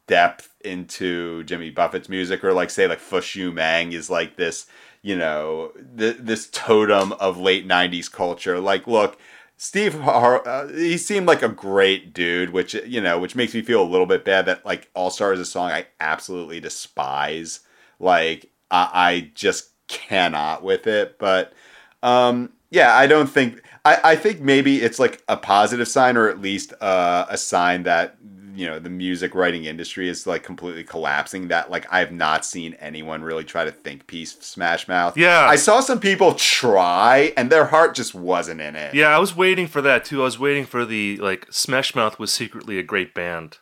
[0.07, 4.65] depth into Jimmy Buffett's music, or like say like Fush Yu Mang is like this,
[5.01, 8.59] you know, th- this totem of late '90s culture.
[8.59, 9.17] Like, look,
[9.57, 13.61] Steve, Har- uh, he seemed like a great dude, which you know, which makes me
[13.61, 17.61] feel a little bit bad that like All Star is a song I absolutely despise.
[17.99, 21.53] Like, I, I just cannot with it, but
[22.01, 23.61] um, yeah, I don't think.
[23.85, 27.83] I, I think maybe it's like a positive sign, or at least uh, a sign
[27.83, 28.17] that
[28.53, 31.47] you know the music writing industry is like completely collapsing.
[31.47, 35.17] That like I have not seen anyone really try to think piece Smash Mouth.
[35.17, 35.45] Yeah.
[35.47, 38.93] I saw some people try, and their heart just wasn't in it.
[38.93, 40.21] Yeah, I was waiting for that too.
[40.21, 43.57] I was waiting for the like Smash Mouth was secretly a great band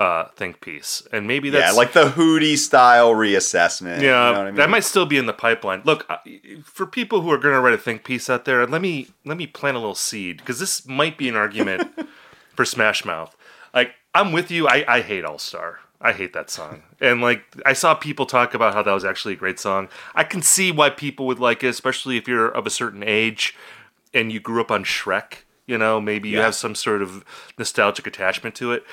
[0.00, 1.06] uh think piece.
[1.12, 4.00] And maybe that's yeah, like the Hootie style reassessment.
[4.00, 4.54] Yeah, you know what I mean?
[4.56, 5.82] that might still be in the pipeline.
[5.84, 6.10] Look,
[6.64, 9.36] for people who are going to write a think piece out there, let me let
[9.36, 11.90] me plant a little seed because this might be an argument
[12.56, 13.36] for Smash Mouth.
[13.74, 14.66] Like, I'm with you.
[14.68, 15.80] I, I hate All Star.
[16.00, 16.82] I hate that song.
[17.02, 19.88] And like, I saw people talk about how that was actually a great song.
[20.14, 23.56] I can see why people would like it, especially if you're of a certain age
[24.12, 25.44] and you grew up on Shrek.
[25.66, 27.24] You know, maybe you have some sort of
[27.56, 28.84] nostalgic attachment to it.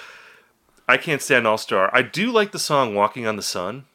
[0.88, 1.90] I can't stand All Star.
[1.94, 3.86] I do like the song "Walking on the Sun."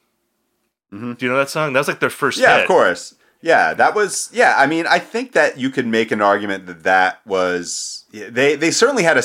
[0.91, 1.73] Do you know that song?
[1.73, 2.45] That was like their first Mm-hmm.
[2.45, 2.63] Yeah, hit.
[2.65, 3.15] of course.
[3.41, 4.29] Yeah, that was.
[4.33, 8.05] Yeah, I mean, I think that you could make an argument that that was.
[8.13, 9.23] They they certainly had a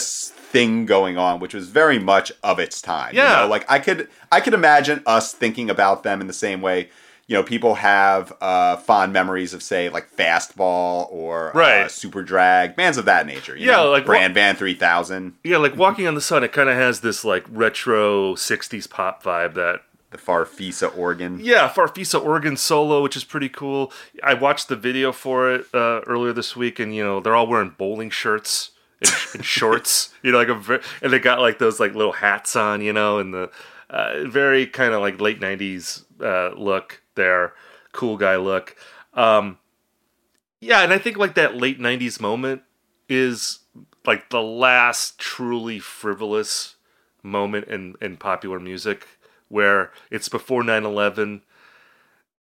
[0.51, 3.13] thing going on, which was very much of its time.
[3.15, 3.41] you Yeah.
[3.41, 3.47] know?
[3.47, 6.89] like I could I could imagine us thinking about them in the same way.
[7.29, 11.85] You know, people have uh, fond memories of, say, like Fastball or uh, Right.
[11.87, 13.53] Superdrag, bands of that nature.
[13.57, 13.91] You Yeah, know?
[13.91, 17.01] like Bran Van Three Thousand, Yeah, like "Walking on the Sun." It kind of has
[17.01, 19.81] this like retro '60s pop vibe that
[20.11, 21.41] the Farfisa organ.
[21.43, 23.91] Yeah, Farfisa organ solo, which is pretty cool.
[24.23, 27.47] I watched the video for it uh, earlier this week, and you know they're all
[27.47, 30.13] wearing bowling shirts and, and shorts.
[30.23, 32.81] You know, like a and they got like those like little hats on.
[32.81, 33.51] You know, and the
[33.89, 37.53] uh, very kind of like late '90s uh, look there,
[37.93, 38.75] cool guy look.
[39.13, 39.57] Um,
[40.59, 42.63] yeah, and I think like that late '90s moment
[43.07, 43.59] is
[44.05, 46.75] like the last truly frivolous
[47.23, 49.07] moment in in popular music
[49.49, 51.41] where it's before 9/11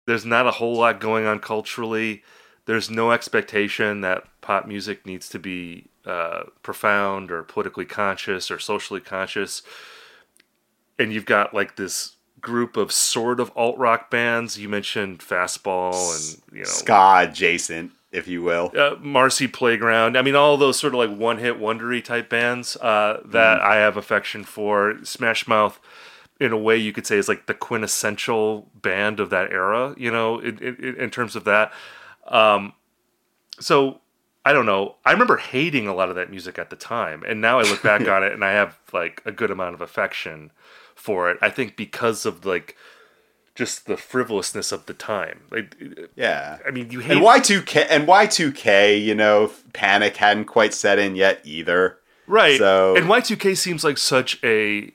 [0.07, 2.23] there's not a whole lot going on culturally
[2.65, 8.59] there's no expectation that pop music needs to be uh, profound or politically conscious or
[8.59, 9.63] socially conscious
[10.99, 15.95] and you've got like this group of sort of alt rock bands you mentioned fastball
[16.15, 18.73] and you know ska adjacent, if you will.
[18.77, 20.19] uh, Marcy Playground.
[20.19, 23.77] I mean, all those sort of like one hit wondery type bands uh, that I
[23.77, 24.97] have affection for.
[25.05, 25.81] Smash Mouth,
[26.41, 29.95] in a way, you could say is like the quintessential band of that era.
[29.97, 31.73] You know, in, in, in terms of that.
[32.27, 32.75] Um,
[33.61, 34.01] so
[34.45, 34.97] I don't know.
[35.05, 37.83] I remember hating a lot of that music at the time, and now I look
[37.83, 40.51] back on it and I have like a good amount of affection
[40.95, 41.39] for it.
[41.41, 42.77] I think because of like
[43.55, 45.43] just the frivolousness of the time.
[45.51, 45.77] Like,
[46.17, 46.59] Yeah.
[46.67, 51.17] I mean, you hate And Y2K and Y2K, you know, panic hadn't quite set in
[51.17, 51.99] yet either.
[52.27, 52.59] Right.
[52.59, 54.93] So and Y2K seems like such a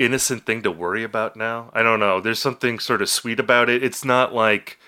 [0.00, 1.70] innocent thing to worry about now.
[1.72, 2.20] I don't know.
[2.20, 3.84] There's something sort of sweet about it.
[3.84, 4.78] It's not like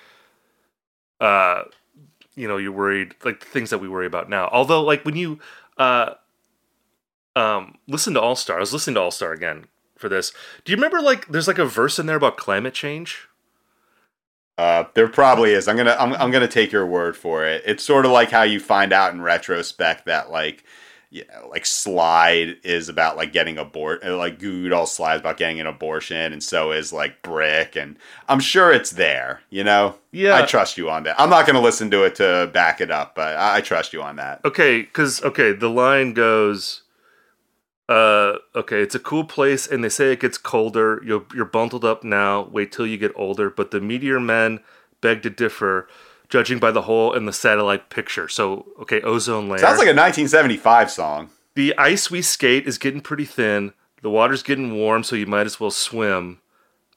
[1.20, 1.62] uh
[2.36, 4.48] you know, you're worried like the things that we worry about now.
[4.52, 5.40] Although like when you
[5.78, 6.14] uh
[7.34, 9.64] um listen to All Star, I was listening to All Star again
[9.96, 10.32] for this.
[10.64, 13.28] Do you remember like there's like a verse in there about climate change?
[14.58, 15.68] Uh, there probably is.
[15.68, 17.62] I'm gonna I'm, I'm gonna take your word for it.
[17.66, 20.64] It's sort of like how you find out in retrospect that like
[21.16, 25.58] you know, like slide is about like getting abort like Goo all slides about getting
[25.60, 27.96] an abortion and so is like brick and
[28.28, 29.96] I'm sure it's there, you know?
[30.12, 30.36] Yeah.
[30.36, 31.18] I trust you on that.
[31.18, 34.02] I'm not gonna listen to it to back it up, but I, I trust you
[34.02, 34.44] on that.
[34.44, 36.82] Okay, because okay, the line goes,
[37.88, 41.00] uh, okay, it's a cool place, and they say it gets colder.
[41.04, 42.42] You're you're bundled up now.
[42.42, 43.48] Wait till you get older.
[43.48, 44.60] But the meteor men
[45.00, 45.88] beg to differ,
[46.28, 48.28] judging by the hole in the satellite picture.
[48.28, 49.58] So okay, ozone layer.
[49.58, 51.30] Sounds like a 1975 song.
[51.54, 53.72] the ice we skate is getting pretty thin.
[54.02, 56.40] The water's getting warm, so you might as well swim.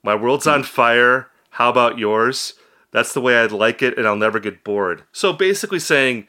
[0.03, 1.27] My world's on fire.
[1.51, 2.53] How about yours?
[2.91, 5.03] That's the way I'd like it, and I'll never get bored.
[5.11, 6.27] So basically saying,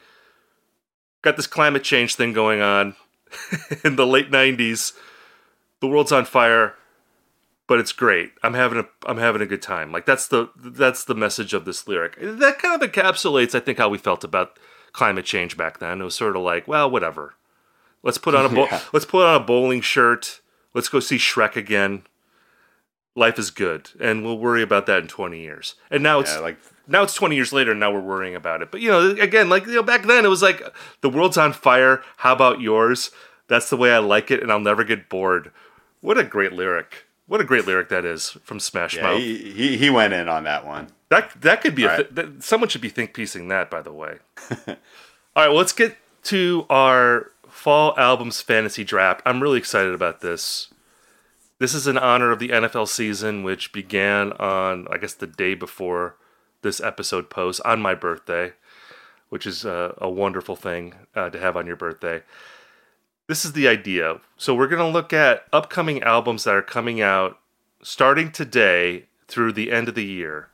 [1.21, 2.95] got this climate change thing going on
[3.83, 4.93] in the late '90s.
[5.79, 6.75] The world's on fire,
[7.71, 8.33] but it's great.
[8.43, 9.93] I'm having a I'm having a good time.
[9.93, 12.17] Like that's the that's the message of this lyric.
[12.19, 14.59] That kind of encapsulates, I think, how we felt about
[14.91, 16.01] climate change back then.
[16.01, 17.35] It was sort of like, well, whatever.
[18.03, 18.81] Let's put on a bo- Yeah.
[18.91, 20.41] let's put on a bowling shirt.
[20.73, 22.03] Let's go see Shrek again.
[23.15, 25.75] Life is good, and we'll worry about that in 20 years.
[25.89, 26.57] And now it's Yeah, like
[26.87, 29.47] now it's 20 years later and now we're worrying about it but you know again
[29.47, 30.61] like you know back then it was like
[30.99, 33.11] the world's on fire how about yours
[33.47, 35.51] that's the way i like it and i'll never get bored
[36.01, 39.19] what a great lyric what a great lyric that is from smash yeah, mouth.
[39.19, 40.87] he, he he went in on that one.
[41.07, 43.93] that that could be a th- that, someone should be think piecing that by the
[43.93, 44.17] way.
[44.67, 44.75] All
[45.37, 49.21] right well, let's get to our fall albums fantasy draft.
[49.25, 50.73] I'm really excited about this.
[51.59, 55.53] This is in honor of the nfl season which began on i guess the day
[55.53, 56.17] before
[56.63, 58.51] this episode posts on my birthday
[59.29, 62.23] which is a, a wonderful thing uh, to have on your birthday
[63.31, 67.01] this is the idea so we're going to look at upcoming albums that are coming
[67.01, 67.39] out
[67.81, 70.51] starting today through the end of the year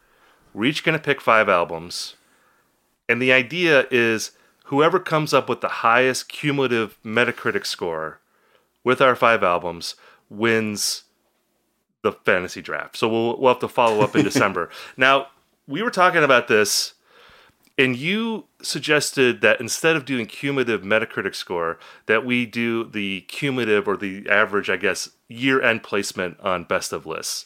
[0.57, 2.15] we're each going to pick five albums.
[3.07, 4.31] And the idea is
[4.65, 8.19] whoever comes up with the highest cumulative Metacritic score
[8.83, 9.93] with our five albums
[10.31, 11.03] wins
[12.01, 12.97] the fantasy draft.
[12.97, 14.71] So we'll, we'll have to follow up in December.
[14.97, 15.27] Now,
[15.67, 16.95] we were talking about this,
[17.77, 23.87] and you suggested that instead of doing cumulative Metacritic score, that we do the cumulative
[23.87, 27.45] or the average, I guess, year end placement on best of lists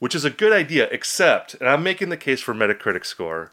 [0.00, 3.52] which is a good idea, except, and I'm making the case for Metacritic score,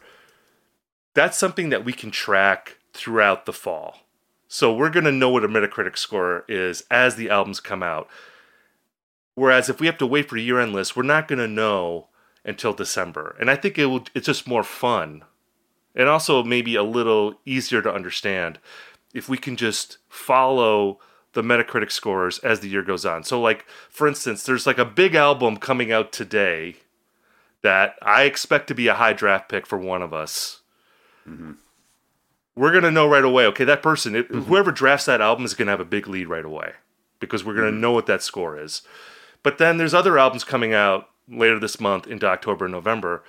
[1.14, 3.98] that's something that we can track throughout the fall.
[4.48, 8.08] So we're going to know what a Metacritic score is as the albums come out.
[9.34, 12.08] Whereas if we have to wait for year end lists, we're not going to know
[12.46, 13.36] until December.
[13.38, 15.24] And I think it will, it's just more fun
[15.94, 18.58] and also maybe a little easier to understand
[19.14, 20.98] if we can just follow
[21.32, 23.24] the Metacritic scores as the year goes on.
[23.24, 26.76] So, like for instance, there's like a big album coming out today
[27.62, 30.60] that I expect to be a high draft pick for one of us.
[31.28, 31.52] Mm-hmm.
[32.56, 33.46] We're gonna know right away.
[33.46, 34.42] Okay, that person, it, mm-hmm.
[34.42, 36.72] whoever drafts that album, is gonna have a big lead right away
[37.20, 37.80] because we're gonna mm-hmm.
[37.80, 38.82] know what that score is.
[39.42, 43.22] But then there's other albums coming out later this month into October and November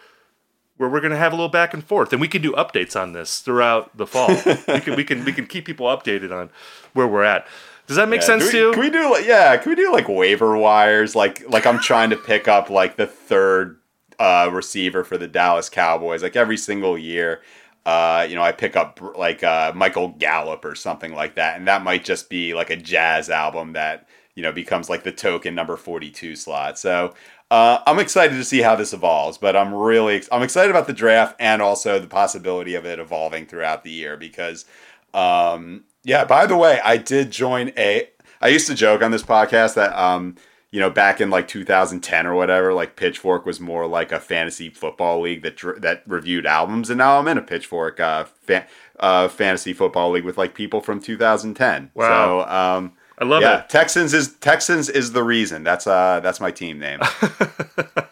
[0.80, 3.00] where we're going to have a little back and forth and we can do updates
[3.00, 4.30] on this throughout the fall.
[4.70, 6.50] we can we can we can keep people updated on
[6.94, 7.48] where we're at.
[7.88, 8.72] Does that make Yeah, sense do to you?
[8.72, 9.58] Can we do like yeah?
[9.58, 11.16] Can we do like waiver wires?
[11.16, 13.80] Like like I'm trying to pick up like the third
[14.20, 16.24] uh, receiver for the Dallas Cowboys.
[16.24, 17.42] Like every single year,
[17.86, 21.68] uh, you know, I pick up like uh, Michael Gallup or something like that, and
[21.68, 25.56] that might just be like a jazz album that you know becomes like the token
[25.56, 26.80] number 42 slot.
[26.80, 27.14] So.
[27.52, 30.94] Uh, I'm excited to see how this evolves, but I'm really I'm excited about the
[30.94, 34.66] draft and also the possibility of it evolving throughout the year because
[35.14, 38.10] um, yeah, by the way, I did join a.
[38.42, 40.36] I used to joke on this podcast that, um,
[40.72, 44.70] you know, back in like 2010 or whatever, like Pitchfork was more like a fantasy
[44.70, 48.68] football league that that reviewed albums, and now I'm in a Pitchfork uh, fa-
[49.00, 51.92] uh, fantasy football league with like people from 2010.
[51.94, 52.08] Wow.
[52.08, 53.70] So, um, I love yeah, it.
[53.70, 55.64] Texans is Texans is the reason.
[55.64, 57.00] That's uh that's my team name.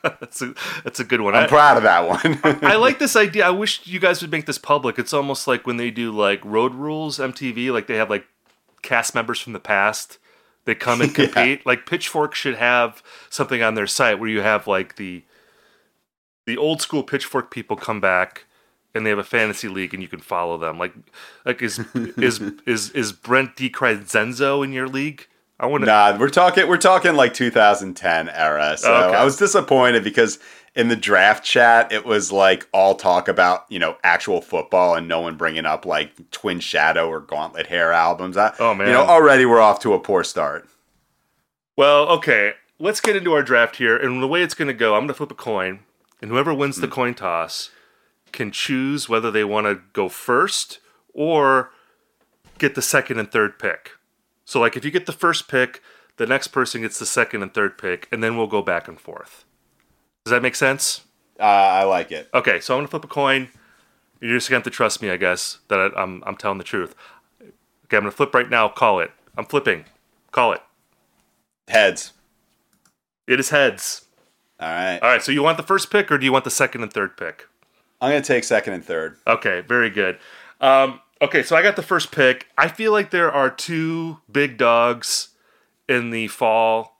[0.03, 0.53] that's a
[0.84, 1.34] that's a good one.
[1.34, 2.39] I'm I, proud of that one.
[2.64, 3.47] I like this idea.
[3.47, 4.99] I wish you guys would make this public.
[4.99, 8.26] It's almost like when they do like Road Rules MTV, like they have like
[8.82, 10.18] cast members from the past.
[10.66, 11.28] They come and Yeah.
[11.28, 11.66] compete.
[11.66, 15.24] Like Pitchfork should have something on their site where you have like the
[16.45, 18.43] the old school Pitchfork people come back
[18.98, 20.78] and they have a fantasy league and you can follow them.
[20.78, 20.93] Like,
[21.45, 25.28] like is is is is Brent DiCrescenzo in your league?
[25.60, 25.86] I want to.
[25.86, 28.78] Nah, we're talking we're talking like 2010 era.
[28.78, 29.16] So okay.
[29.16, 30.39] I was disappointed because
[30.76, 35.08] in the draft chat it was like all talk about you know actual football and
[35.08, 38.38] no one bringing up like Twin Shadow or Gauntlet Hair albums.
[38.38, 40.68] I, oh man, you know already we're off to a poor start.
[41.76, 44.95] Well, okay, let's get into our draft here, and the way it's going to go,
[44.95, 45.82] I'm going to flip a coin,
[46.20, 46.91] and whoever wins the mm.
[46.91, 47.70] coin toss
[48.32, 50.80] can choose whether they want to go first
[51.13, 51.71] or
[52.57, 53.91] get the second and third pick.
[54.45, 55.82] So, like, if you get the first pick,
[56.17, 58.99] the next person gets the second and third pick, and then we'll go back and
[58.99, 59.45] forth.
[60.25, 61.01] Does that make sense?
[61.39, 62.30] Uh, I like it.
[62.34, 63.49] Okay, so I'm gonna flip a coin.
[64.19, 66.63] You're just gonna have to trust me, I guess, that I, I'm I'm telling the
[66.63, 66.95] truth.
[67.41, 68.67] Okay, I'm gonna flip right now.
[68.67, 69.11] Call it.
[69.38, 69.86] I'm flipping.
[70.32, 70.61] Call it.
[71.67, 72.13] Heads.
[73.28, 74.05] It is heads.
[74.59, 74.99] All right.
[75.01, 75.21] All right.
[75.21, 77.47] So you want the first pick, or do you want the second and third pick?
[78.00, 79.18] I'm gonna take second and third.
[79.26, 79.62] Okay.
[79.62, 80.20] Very good.
[80.62, 82.48] Um, okay, so I got the first pick.
[82.58, 85.30] I feel like there are two big dogs
[85.88, 86.98] in the fall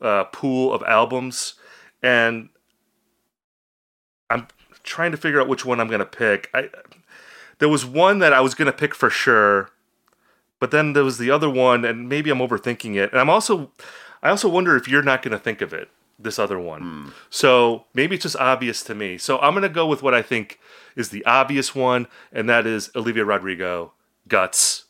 [0.00, 1.54] uh, pool of albums,
[2.02, 2.48] and
[4.30, 4.48] I'm
[4.82, 6.50] trying to figure out which one I'm going to pick.
[6.52, 6.70] I
[7.58, 9.70] there was one that I was going to pick for sure,
[10.58, 13.12] but then there was the other one, and maybe I'm overthinking it.
[13.12, 13.70] And I'm also,
[14.22, 15.88] I also wonder if you're not going to think of it.
[16.22, 16.82] This other one.
[16.82, 17.12] Mm.
[17.30, 19.18] So maybe it's just obvious to me.
[19.18, 20.60] So I'm going to go with what I think
[20.94, 23.92] is the obvious one, and that is Olivia Rodrigo,
[24.28, 24.84] Guts,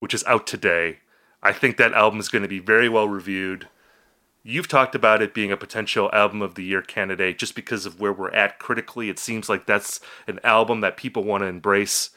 [0.00, 1.00] which is out today.
[1.42, 3.68] I think that album is going to be very well reviewed.
[4.42, 8.00] You've talked about it being a potential album of the year candidate just because of
[8.00, 9.10] where we're at critically.
[9.10, 12.10] It seems like that's an album that people want to embrace.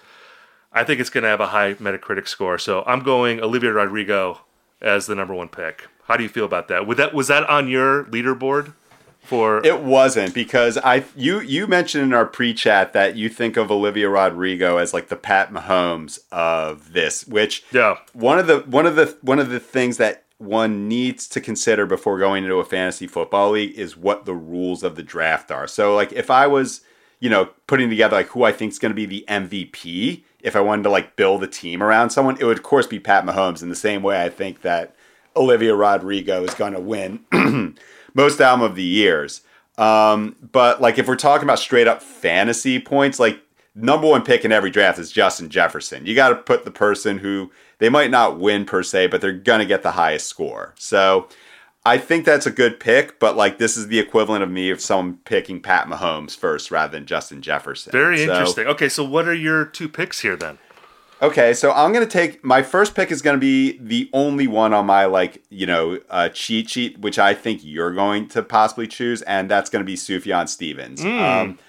[0.71, 2.59] I think it's going to have a high Metacritic score.
[2.59, 4.41] So I'm going Olivia Rodrigo
[4.81, 5.87] as the number one pick.
[6.09, 6.87] How do you feel about that?
[6.87, 8.73] Was that was that on your leaderboard?
[9.21, 13.69] For it wasn't because I you you mentioned in our pre-chat that you think of
[13.69, 18.87] Olivia Rodrigo as like the Pat Mahomes of this, which yeah one of the one
[18.87, 22.65] of the one of the things that one needs to consider before going into a
[22.65, 25.67] fantasy football league is what the rules of the draft are.
[25.67, 26.81] So like if I was,
[27.19, 30.55] you know, putting together like who I think is going to be the MVP, if
[30.55, 33.25] I wanted to like build a team around someone, it would of course be Pat
[33.25, 34.95] Mahomes in the same way I think that
[35.35, 37.25] Olivia Rodrigo is going to win
[38.13, 39.41] most album of the years.
[39.77, 43.41] Um, but like if we're talking about straight up fantasy points, like
[43.75, 46.05] number one pick in every draft is Justin Jefferson.
[46.05, 49.31] You got to put the person who they might not win per se, but they're
[49.31, 50.73] going to get the highest score.
[50.77, 51.29] So
[51.85, 54.81] I think that's a good pick, but like this is the equivalent of me of
[54.81, 57.91] someone picking Pat Mahomes first rather than Justin Jefferson.
[57.91, 58.67] Very so, interesting.
[58.67, 60.57] Okay, so what are your two picks here then?
[61.21, 64.85] Okay, so I'm gonna take my first pick is gonna be the only one on
[64.85, 69.21] my like you know uh, cheat sheet, which I think you're going to possibly choose,
[69.23, 71.01] and that's gonna be Sufjan Stevens.
[71.01, 71.21] Mm.
[71.21, 71.59] Um,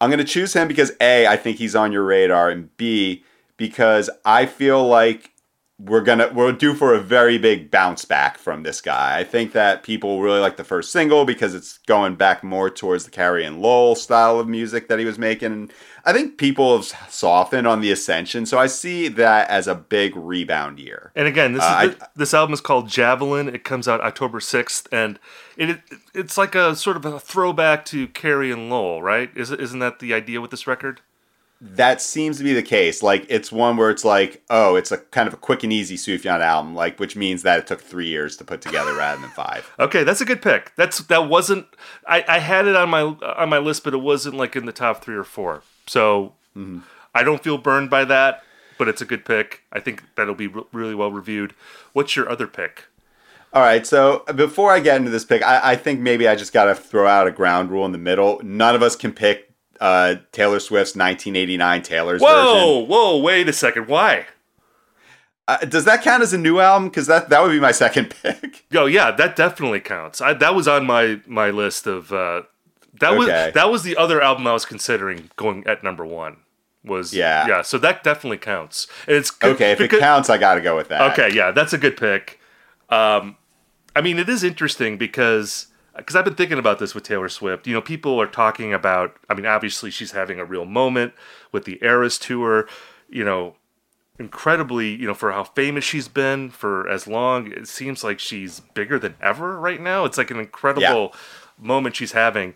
[0.00, 3.24] I'm gonna choose him because a I think he's on your radar, and b
[3.56, 5.32] because I feel like
[5.78, 9.18] we're gonna we're due for a very big bounce back from this guy.
[9.18, 13.04] I think that people really like the first single because it's going back more towards
[13.04, 15.70] the Carrie and Lowell style of music that he was making.
[16.04, 20.16] I think people have softened on the Ascension, so I see that as a big
[20.16, 21.12] rebound year.
[21.14, 23.48] And again, this uh, I, this album is called Javelin.
[23.48, 25.18] It comes out October sixth, and
[25.56, 25.80] it, it,
[26.14, 29.30] it's like a sort of a throwback to Carrie and Lowell, right?
[29.36, 31.00] Is isn't that the idea with this record?
[31.62, 33.02] that seems to be the case.
[33.02, 35.96] Like it's one where it's like, oh, it's a kind of a quick and easy
[35.96, 39.30] Sufjan album, like which means that it took three years to put together rather than
[39.30, 39.70] five.
[39.78, 40.72] Okay, that's a good pick.
[40.76, 41.66] That's that wasn't.
[42.06, 44.72] I, I had it on my on my list, but it wasn't like in the
[44.72, 45.62] top three or four.
[45.86, 46.80] So mm-hmm.
[47.14, 48.42] I don't feel burned by that,
[48.78, 49.62] but it's a good pick.
[49.72, 51.54] I think that'll be re- really well reviewed.
[51.92, 52.84] What's your other pick?
[53.54, 56.54] All right, so before I get into this pick, I, I think maybe I just
[56.54, 58.40] got to throw out a ground rule in the middle.
[58.42, 62.88] None of us can pick uh, Taylor Swift's 1989 Taylor's whoa, version.
[62.88, 63.88] Whoa, wait a second.
[63.88, 64.26] Why?
[65.48, 66.88] Uh, does that count as a new album?
[66.88, 68.64] Because that that would be my second pick.
[68.72, 70.20] Oh yeah, that definitely counts.
[70.20, 72.12] I, that was on my my list of.
[72.12, 72.42] Uh,
[73.00, 73.16] that okay.
[73.16, 76.38] was that was the other album I was considering going at number one.
[76.84, 77.62] Was yeah yeah.
[77.62, 78.86] So that definitely counts.
[79.06, 80.28] It's okay if because, it counts.
[80.28, 81.12] I got to go with that.
[81.12, 82.40] Okay, yeah, that's a good pick.
[82.88, 83.36] Um,
[83.94, 87.66] I mean, it is interesting because because I've been thinking about this with Taylor Swift.
[87.66, 89.16] You know, people are talking about.
[89.28, 91.14] I mean, obviously she's having a real moment
[91.50, 92.68] with the Eras tour.
[93.08, 93.56] You know,
[94.18, 94.90] incredibly.
[94.90, 98.98] You know, for how famous she's been for as long, it seems like she's bigger
[98.98, 100.04] than ever right now.
[100.04, 101.18] It's like an incredible yeah.
[101.62, 102.54] Moment she's having.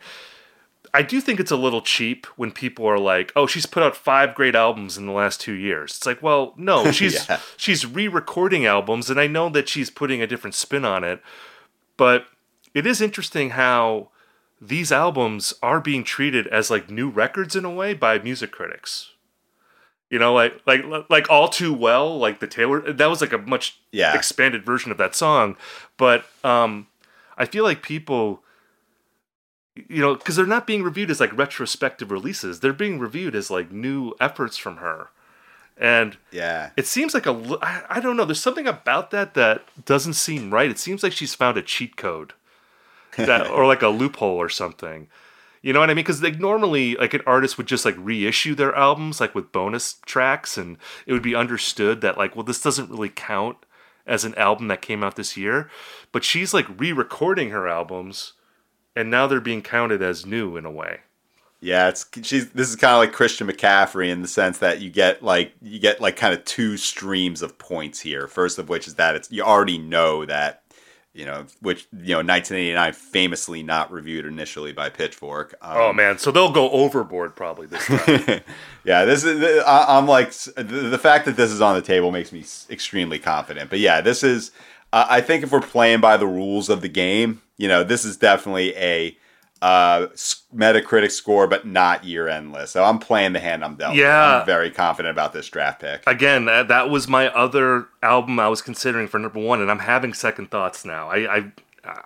[0.94, 3.96] I do think it's a little cheap when people are like, "Oh, she's put out
[3.96, 7.40] five great albums in the last two years." It's like, well, no, she's yeah.
[7.56, 11.20] she's re-recording albums, and I know that she's putting a different spin on it,
[11.96, 12.26] but
[12.72, 14.08] it is interesting how
[14.60, 19.12] these albums are being treated as like new records in a way by music critics.
[20.08, 23.38] You know, like like like all too well, like the Taylor that was like a
[23.38, 24.14] much Yeah.
[24.14, 25.56] expanded version of that song,
[25.98, 26.86] but um
[27.36, 28.42] I feel like people
[29.88, 32.60] you know, because they're not being reviewed as like retrospective releases.
[32.60, 35.10] They're being reviewed as like new efforts from her.
[35.78, 36.70] And Yeah.
[36.76, 40.52] it seems like a I, I don't know, there's something about that that doesn't seem
[40.52, 40.70] right.
[40.70, 42.32] It seems like she's found a cheat code.
[43.16, 45.08] That or like a loophole or something.
[45.62, 46.04] You know what I mean?
[46.04, 49.96] Because like normally, like an artist would just like reissue their albums like with bonus
[50.06, 53.56] tracks, and it would be understood that like, well, this doesn't really count
[54.06, 55.68] as an album that came out this year.
[56.12, 58.34] But she's like re-recording her albums,
[58.96, 61.00] and now they're being counted as new in a way.
[61.60, 64.90] Yeah, it's she's this is kind of like Christian McCaffrey in the sense that you
[64.90, 68.28] get like you get like kind of two streams of points here.
[68.28, 70.62] First of which is that it's you already know that
[71.14, 75.54] you know which you know 1989 famously not reviewed initially by Pitchfork.
[75.62, 78.42] Um, Oh man, so they'll go overboard probably this time.
[78.84, 82.12] yeah, this is I, I'm like the, the fact that this is on the table
[82.12, 83.70] makes me extremely confident.
[83.70, 84.52] But yeah, this is
[84.92, 88.04] uh, I think if we're playing by the rules of the game, you know, this
[88.04, 89.16] is definitely a
[89.62, 90.08] uh
[90.54, 92.74] Metacritic score, but not year end list.
[92.74, 93.94] So I'm playing the hand I'm dealt.
[93.94, 94.40] Yeah.
[94.40, 96.02] I'm very confident about this draft pick.
[96.06, 99.78] again, that, that was my other album I was considering for number one, and I'm
[99.78, 101.08] having second thoughts now.
[101.08, 101.52] I I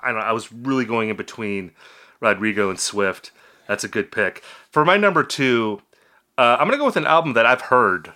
[0.02, 1.72] I, I was really going in between
[2.20, 3.32] Rodrigo and Swift.
[3.66, 5.82] That's a good pick for my number two.
[6.38, 8.12] Uh, I'm gonna go with an album that I've heard,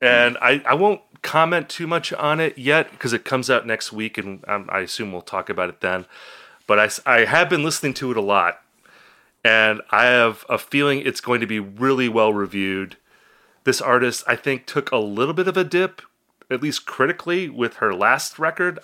[0.00, 3.92] and I I won't comment too much on it yet because it comes out next
[3.92, 6.06] week, and um, I assume we'll talk about it then.
[6.66, 8.60] But I, I have been listening to it a lot,
[9.44, 12.96] and I have a feeling it's going to be really well reviewed.
[13.64, 16.00] This artist i think took a little bit of a dip
[16.50, 18.78] at least critically with her last record.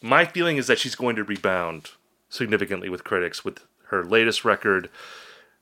[0.00, 1.90] My feeling is that she's going to rebound
[2.28, 4.90] significantly with critics with her latest record.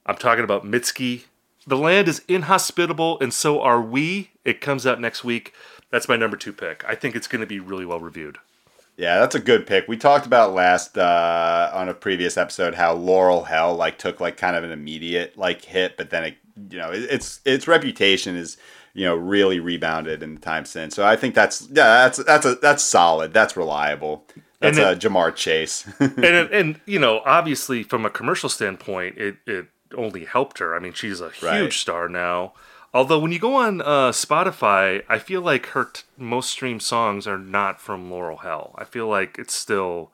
[0.07, 1.25] I'm talking about mitski.
[1.67, 4.31] The land is inhospitable and so are we.
[4.45, 5.53] It comes out next week
[5.91, 8.39] that's my number two pick i think it's going to be really well reviewed
[8.97, 9.89] Yeah, that's a good pick.
[9.89, 14.37] We talked about last uh, on a previous episode how Laurel Hell like took like
[14.37, 16.35] kind of an immediate like hit, but then it
[16.71, 18.59] you know it, its its reputation is
[18.93, 20.95] you know really rebounded in the time since.
[20.95, 23.33] So I think that's yeah that's that's a that's solid.
[23.33, 24.27] That's reliable.
[24.59, 25.87] That's And a Ja'Marr Chase.
[26.01, 29.67] and and you know obviously from a commercial standpoint it it
[29.97, 31.73] only helped her i mean she's a huge Right.
[31.73, 32.53] star now
[32.93, 37.27] although when you go on uh, spotify i feel like her t- most streamed songs
[37.27, 38.75] are not from laurel hell.
[38.79, 40.11] I feel like it's still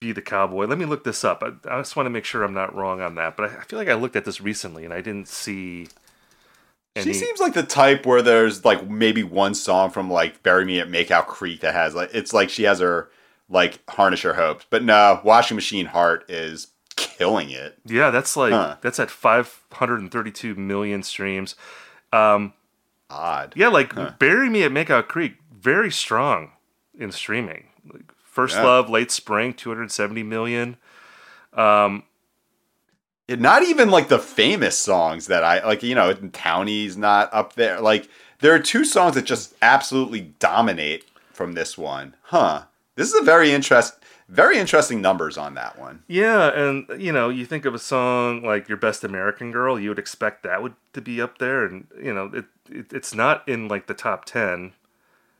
[0.00, 0.66] be the cowboy.
[0.66, 1.42] Let me look this up.
[1.42, 3.64] I, I just want to make sure i'm not wrong on that but I, I
[3.64, 5.88] feel like i looked at this recently and i didn't see
[6.96, 10.64] any She seems like the type where there's like maybe one song from like Bury
[10.64, 13.10] Me at Makeout Creek that has like it's like she has her
[13.48, 14.64] like harness her hopes.
[14.70, 17.78] But no, Washing Machine Heart is killing it.
[17.84, 18.76] yeah that's like Huh.
[18.80, 21.54] that's at 532 million streams
[22.12, 22.52] um
[23.10, 23.52] Odd.
[23.54, 26.52] Yeah, like Bury Me at Makeout Creek, very strong
[26.98, 27.66] in streaming.
[27.92, 28.64] Like, First Yeah.
[28.64, 30.76] Love, Late Spring, 270 million.
[33.26, 37.54] It, not even like the famous songs that I like, you know, Townie's not up
[37.54, 37.80] there.
[37.80, 38.08] Like
[38.40, 42.16] there are two songs that just absolutely dominate from this one.
[42.24, 42.64] Huh.
[42.96, 43.94] This is a very interest
[44.34, 46.02] very interesting numbers on that one.
[46.08, 49.88] Yeah, and you know, you think of a song like Your Best American Girl, you
[49.90, 53.48] would expect that would to be up there, and you know, it, it it's not
[53.48, 54.72] in like the top ten.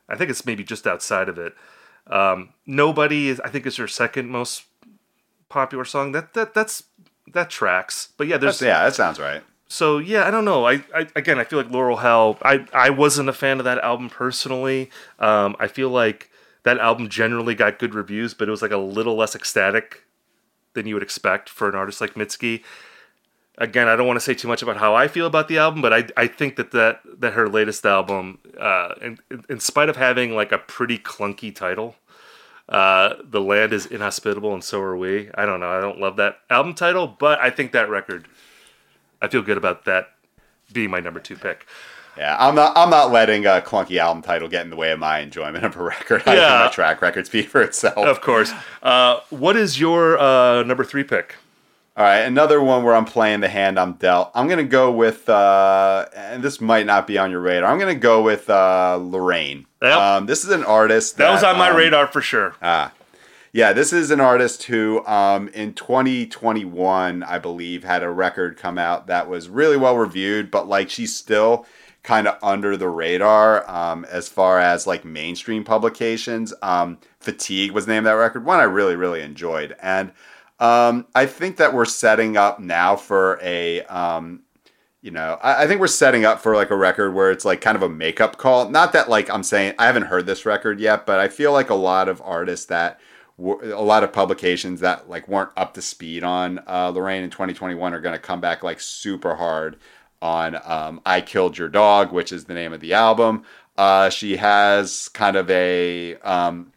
[0.08, 1.54] I think it's maybe just outside of it.
[2.06, 4.64] Um, Nobody is, I think, is her second most
[5.48, 6.12] popular song.
[6.12, 6.84] That that that's
[7.32, 8.10] that tracks.
[8.16, 9.42] But yeah, there's That's, yeah, that sounds right.
[9.66, 10.66] so yeah, I don't know.
[10.66, 12.38] I, I again, I feel like Laurel Hell.
[12.42, 14.90] I I wasn't a fan of that album personally.
[15.18, 16.30] Um, I feel like
[16.64, 20.04] that album generally got good reviews, but it was like a little less ecstatic
[20.74, 22.62] than you would expect for an artist like Mitski.
[23.56, 25.80] Again, I don't want to say too much about how I feel about the album,
[25.80, 29.96] but I I think that that, that her latest album, uh, in, in spite of
[29.96, 31.94] having like a pretty clunky title,
[32.68, 35.30] uh, the land is inhospitable and so are we.
[35.34, 35.70] I don't know.
[35.70, 38.26] I don't love that album title, but I think that record.
[39.22, 40.08] I feel good about that
[40.72, 41.66] being my number two pick.
[42.16, 42.72] Yeah, I'm not.
[42.76, 45.76] I'm not letting a clunky album title get in the way of my enjoyment of
[45.76, 46.22] a record.
[46.26, 46.48] I Yeah.
[46.58, 47.96] think my track record speak for itself.
[47.98, 48.52] Of course.
[48.82, 51.36] Uh, what is your uh, number three pick?
[51.96, 54.32] All right, another one where I'm playing the hand I'm dealt.
[54.34, 57.70] I'm gonna go with, uh, and this might not be on your radar.
[57.70, 59.66] I'm gonna go with uh, L'Rain.
[59.80, 59.92] Yep.
[59.96, 62.56] Um, this is an artist That was on my um, radar for sure.
[62.60, 62.92] Ah,
[63.52, 68.76] yeah, this is an artist who, um, in 2021, I believe, had a record come
[68.76, 71.64] out that was really well reviewed, but like she's still
[72.04, 76.54] kind of under the radar um, as far as like mainstream publications.
[76.62, 79.74] Um, Fatigue was the name of that record, one I really, really enjoyed.
[79.82, 80.12] And
[80.60, 84.42] Um, I think that we're setting up now for a, um,
[85.02, 87.60] you know, I, I, think we're setting up for like a record where it's like
[87.60, 88.70] kind of a makeup call.
[88.70, 91.70] Not that like I'm saying I haven't heard this record yet, but I feel like
[91.70, 93.00] a lot of artists that
[93.36, 97.92] a lot of publications that like weren't up to speed on uh, L'Rain in 2021
[97.92, 99.76] are going to come back like super hard
[100.24, 103.44] on um, "I Killed Your Dog," which is the name of the album.
[103.76, 106.72] Uh, she has kind of a um,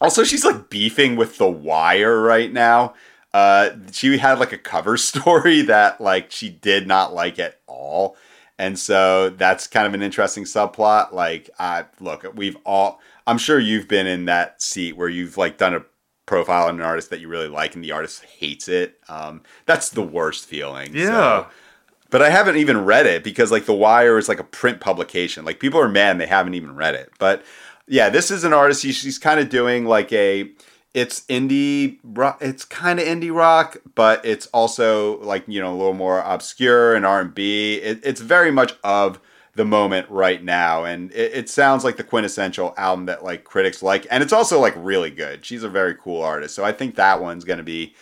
[0.00, 2.94] also she's like beefing with The Wire right now.
[3.32, 8.16] Uh, she had like a cover story that like she did not like at all,
[8.58, 11.12] and so that's kind of an interesting subplot.
[11.12, 13.00] Like, I look, we've all.
[13.26, 15.84] I'm sure you've been in that seat where you've like done a
[16.26, 18.98] profile on an artist that you really like and the artist hates it.
[19.08, 20.94] Um, that's the worst feeling.
[20.94, 21.06] Yeah.
[21.06, 21.46] So,
[22.14, 25.44] but I haven't even read it because like The Wire is like a print publication.
[25.44, 27.10] Like people are mad they haven't even read it.
[27.18, 27.42] But
[27.88, 28.82] yeah, this is an artist.
[28.82, 30.48] she's kind of doing like a.
[30.94, 32.38] It's indie rock.
[32.40, 36.94] It's kind of indie rock, but it's also like you know a little more obscure
[36.94, 37.78] and R and B.
[37.78, 39.18] It's very much of
[39.56, 43.84] the moment right now and it, it, sounds like the quintessential album that like critics
[43.84, 46.96] like and it's also like really good she's a very cool artist so i think
[46.96, 47.94] that one's going to be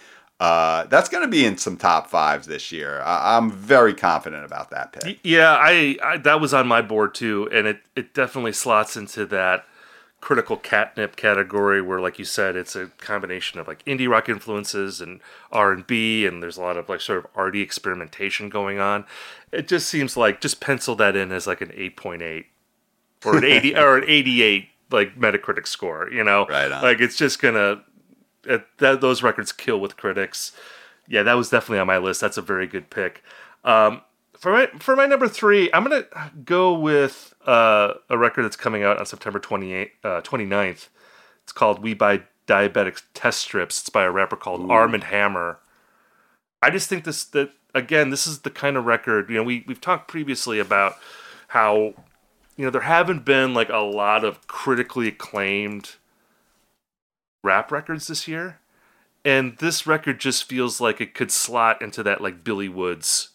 [0.43, 3.01] uh, that's going to be in some top fives this year.
[3.03, 5.21] I, am very confident about that pick.
[5.23, 9.25] Yeah I, I that was on my board too and it, it definitely slots into
[9.27, 9.65] that
[10.21, 15.01] critical catnip category where like you said it's a combination of like indie rock influences
[15.01, 15.21] and
[15.53, 19.05] r&b and there's a lot of like sort of arty experimentation going on.
[19.53, 22.47] It just seems like just pencil that in as like an 8.8
[23.25, 26.47] or an 80 or an 88 like metacritic score you know?
[26.49, 26.83] Right on.
[26.83, 27.85] like it's just gonna
[28.45, 30.53] it, that, those records kill with critics
[31.09, 33.23] yeah that was definitely on my list that's a very good pick
[33.65, 34.03] um,
[34.43, 36.05] for my for my number three, I'm gonna
[36.45, 40.89] go with uh, a record that's coming out on September 28th, uh, 29th.
[41.45, 44.71] It's called "We Buy Diabetic Test Strips." It's by a rapper called Ooh.
[44.73, 45.61] Armand Hamer.
[46.61, 49.65] I just think this that again, this is the kind of record you know we
[49.69, 50.97] we've talked previously about
[51.49, 51.95] how
[52.57, 55.93] you know there haven't been like a lot of critically acclaimed
[57.43, 58.59] rap records this year,
[59.25, 63.31] and this record just feels like it could slot into that like Billy Woods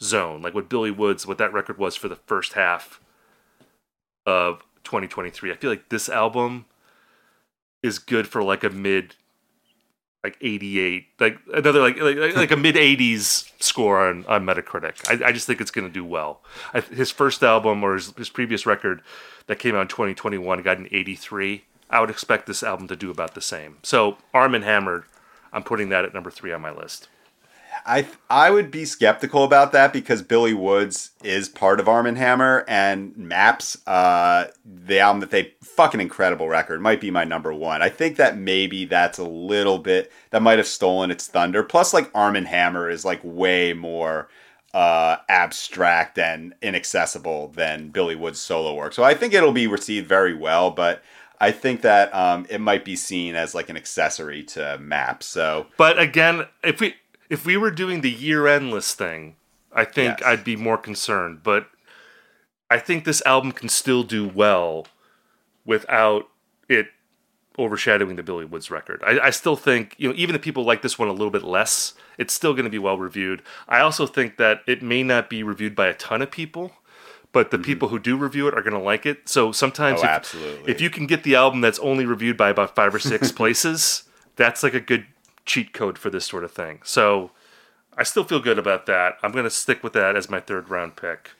[0.00, 3.00] zone, like what Billy Woods, what that record was for the first half
[4.26, 5.52] of 2023.
[5.52, 6.66] I feel like this album
[7.82, 9.14] is good for like a mid,
[10.24, 15.08] like 88, like another like like, like a mid 80s score on, on Metacritic.
[15.08, 16.42] I, I just think it's going to do well.
[16.74, 19.02] I, his first album or his, his previous record
[19.46, 21.64] that came out in 2021 got an 83.
[21.90, 23.78] I would expect this album to do about the same.
[23.82, 25.06] So Armand Hamer,
[25.52, 27.08] I'm putting that at number three on my list.
[27.86, 32.64] I I would be skeptical about that because Billy Woods is part of Armand Hamer
[32.68, 37.80] and Maps, uh, the album that they fucking incredible record might be my number one.
[37.80, 41.62] I think that maybe that's a little bit that might have stolen its thunder.
[41.62, 44.28] Plus, like Armand Hamer is like way more
[44.74, 48.92] uh, abstract and inaccessible than Billy Woods' solo work.
[48.92, 51.02] So I think it'll be received very well, but.
[51.40, 55.26] I think that um, it might be seen as like an accessory to Maps.
[55.26, 56.94] So, but again, if we
[57.30, 59.36] if we were doing the year end list thing,
[59.72, 60.26] I think yes.
[60.26, 61.42] I'd be more concerned.
[61.42, 61.68] But
[62.70, 64.86] I think this album can still do well
[65.64, 66.28] without
[66.68, 66.88] it
[67.58, 69.02] overshadowing the Billy Woods record.
[69.04, 71.42] I, I, still think, you know, even if people like this one a little bit
[71.42, 73.42] less, it's still going to be well reviewed.
[73.68, 76.72] I also think that it may not be reviewed by a ton of people,
[77.32, 77.64] but the mm-hmm.
[77.64, 79.28] people who do review it are going to like it.
[79.28, 80.72] So sometimes, oh, if, absolutely.
[80.72, 84.04] if you can get the album that's only reviewed by about five or six places,
[84.36, 85.06] that's like a good
[85.44, 86.80] cheat code for this sort of thing.
[86.84, 87.30] So
[87.96, 89.18] I still feel good about that.
[89.22, 91.30] I'm going to stick with that as my third round pick.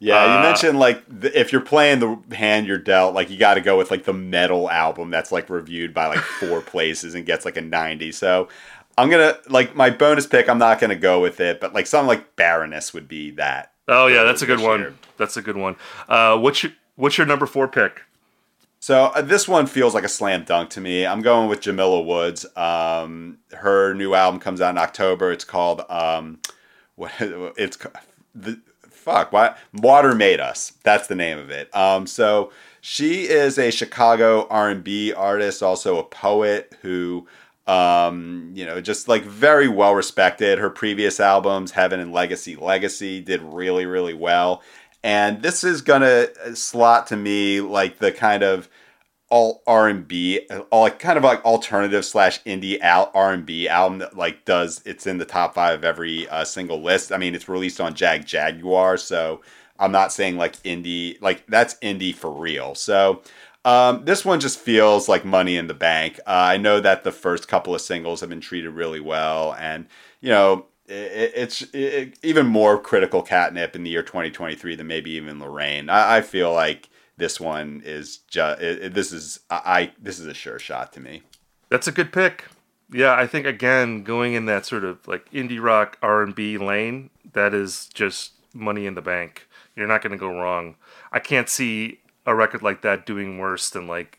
[0.00, 3.36] Yeah, uh, you mentioned like the, if you're playing the hand you're dealt, like you
[3.36, 7.14] got to go with like the metal album that's like reviewed by like four places
[7.16, 8.12] and gets like a 90.
[8.12, 8.48] So
[8.96, 10.48] I'm gonna like my bonus pick.
[10.48, 13.72] I'm not gonna go with it, but like something like Baroness would be that.
[13.88, 14.98] Oh yeah, that's a good one.
[15.16, 15.76] That's a good one.
[16.08, 18.02] Uh, what's your what's your number four pick?
[18.80, 21.06] So uh, this one feels like a slam dunk to me.
[21.06, 22.46] I'm going with Jamila Woods.
[22.56, 25.32] Um, her new album comes out in October.
[25.32, 26.38] It's called um,
[26.94, 27.12] what?
[27.56, 27.78] It's
[28.34, 29.32] the fuck.
[29.32, 29.56] What?
[29.72, 30.74] Water Made Us.
[30.84, 31.74] That's the name of it.
[31.74, 37.26] Um, so she is a Chicago R&B artist, also a poet who.
[37.68, 40.58] Um, you know, just like very well respected.
[40.58, 44.62] Her previous albums, Heaven and Legacy Legacy, did really, really well
[45.02, 48.68] and this is gonna slot to me like the kind of
[49.30, 50.40] all R and B,
[50.70, 54.80] all like kind of like alternative slash indie R and B album that like does
[54.84, 57.12] it's in the top five of every uh, single list.
[57.12, 59.42] I mean, it's released on Jagjaguwar, so
[59.78, 62.74] I'm not saying like indie like that's indie for real.
[62.74, 63.22] So
[63.64, 66.20] Um, this one just feels like money in the bank.
[66.20, 69.86] Uh, I know that the first couple of singles have been treated really well, and
[70.20, 75.10] you know it, it's it, even more critical catnip in the year 2023 than maybe
[75.12, 75.88] even L'Rain.
[75.90, 80.58] I, I feel like this one is just this is I this is a sure
[80.58, 81.22] shot to me.
[81.68, 82.44] That's a good pick.
[82.90, 86.56] Yeah, I think again going in that sort of like indie rock R and B
[86.56, 89.46] lane, that is just money in the bank.
[89.76, 90.76] You're not going to go wrong.
[91.12, 94.18] I can't see a record like that doing worse than like,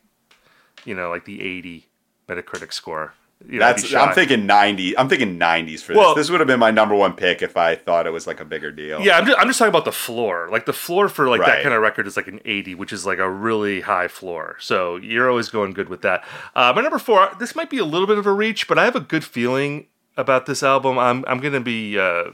[0.85, 1.87] you know, like the 80
[2.27, 3.13] Metacritic score.
[3.47, 4.97] You know, That's I'm thinking 90.
[4.97, 6.25] I'm thinking 90s for well, this.
[6.25, 8.45] This would have been my number one pick if I thought it was like a
[8.45, 8.99] bigger deal.
[8.99, 10.49] Yeah, I'm just, I'm just talking about the floor.
[10.51, 11.47] Like the floor for like right.
[11.47, 14.57] that kind of record is like an 80, which is like a really high floor.
[14.59, 16.25] So you're always going good with that.
[16.53, 17.31] Uh, my number four.
[17.39, 19.87] This might be a little bit of a reach, but I have a good feeling
[20.17, 20.99] about this album.
[20.99, 22.31] I'm I'm going to be uh,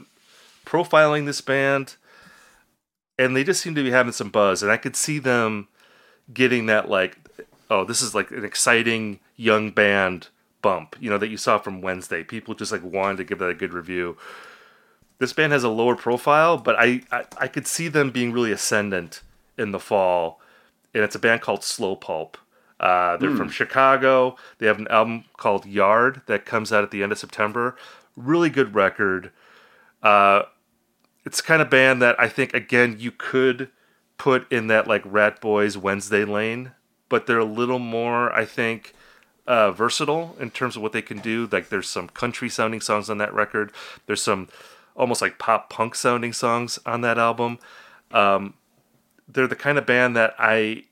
[0.64, 1.94] profiling this band,
[3.18, 5.68] and they just seem to be having some buzz, and I could see them
[6.32, 7.18] getting that like,
[7.70, 10.28] oh, this is like an exciting young band
[10.62, 12.24] bump, you know, that you saw from Wednesday.
[12.24, 14.16] People just like wanted to give that a good review.
[15.18, 18.52] This band has a lower profile, but I, I, I could see them being really
[18.52, 19.22] ascendant
[19.56, 20.40] in the fall.
[20.92, 22.36] And it's a band called Slow Pulp.
[22.78, 23.36] Uh, they're mm.
[23.36, 24.36] from Chicago.
[24.58, 27.76] They have an album called Yard that comes out at the end of September.
[28.16, 29.30] Really good record.
[30.02, 30.42] Uh,
[31.26, 33.68] it's kind of band that I think again you could
[34.16, 36.70] put in that like Ratboys Wednesday lane,
[37.08, 38.94] but they're a little more I think
[39.46, 41.48] uh, versatile in terms of what they can do.
[41.50, 43.72] Like there's some country sounding songs on that record.
[44.06, 44.48] There's some
[44.94, 47.58] almost like pop punk sounding songs on that album.
[48.12, 48.54] Um,
[49.28, 50.84] they're the kind of band that I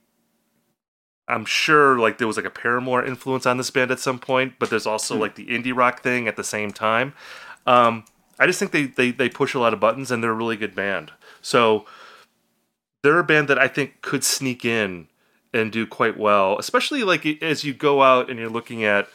[1.28, 4.55] I'm sure like there was like a Paramore influence on this band at some point,
[4.59, 5.20] but there's also hmm.
[5.20, 7.14] like the indie rock thing at the same time.
[7.66, 8.05] Um,
[8.39, 10.57] I just think they, they they push a lot of buttons and they're a really
[10.57, 11.12] good band.
[11.43, 11.87] So
[13.03, 15.09] they're a band that I think could sneak in
[15.53, 19.09] and do quite well, especially like as you go out and you're looking at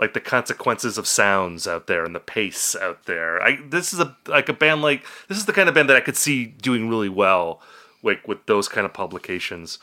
[0.00, 3.40] like the consequences of sounds out there and the pace out there.
[3.40, 5.96] I this is a like a band like this is the kind of band that
[5.96, 7.60] I could see doing really well
[8.02, 9.78] like with those kind of publications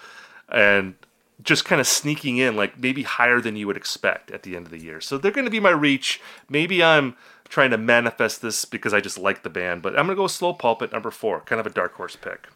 [0.49, 0.95] and
[1.41, 4.65] just kind of sneaking in like maybe higher than you would expect at the end
[4.65, 4.99] of the year.
[4.99, 6.19] So they're going to be my reach.
[6.49, 7.15] Maybe I'm
[7.49, 10.53] trying to manifest this because I just like the band, but I'm to go slow
[10.53, 12.47] pulp at number 4, kind of a dark horse pick.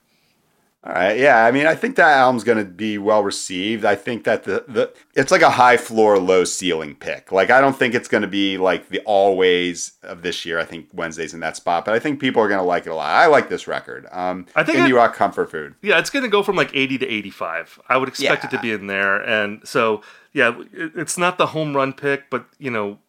[0.85, 1.45] All right, yeah.
[1.45, 3.85] I mean, I think that album's going to be well received.
[3.85, 7.31] I think that the the it's like a high floor, low ceiling pick.
[7.31, 10.59] Like, I don't think it's going to be like the always of this year.
[10.59, 12.89] I think Wednesday's in that spot, but I think people are going to like it
[12.89, 13.15] a lot.
[13.15, 14.07] I like this record.
[14.11, 15.75] Um, I think indie it, rock comfort food.
[15.81, 17.79] Yeah, it's going to go from like eighty to eighty five.
[17.87, 18.49] I would expect yeah.
[18.49, 20.01] it to be in there, and so
[20.33, 22.99] yeah, it's not the home run pick, but you know,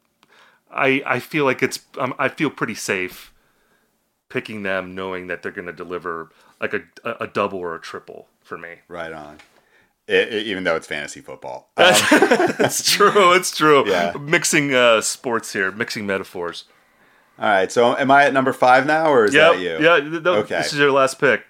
[0.74, 3.32] I I feel like it's um, I feel pretty safe
[4.28, 6.82] picking them, knowing that they're going to deliver like a,
[7.20, 8.76] a double or a triple for me.
[8.88, 9.38] Right on.
[10.06, 11.94] It, it, even though it's fantasy football, um,
[12.58, 13.32] it's true.
[13.32, 13.88] It's true.
[13.88, 14.12] Yeah.
[14.20, 16.64] Mixing uh, sports here, mixing metaphors.
[17.38, 17.72] All right.
[17.72, 19.54] So, am I at number five now, or is yep.
[19.54, 19.78] that you?
[19.82, 20.20] Yeah.
[20.20, 20.58] No, okay.
[20.58, 21.44] This is your last pick.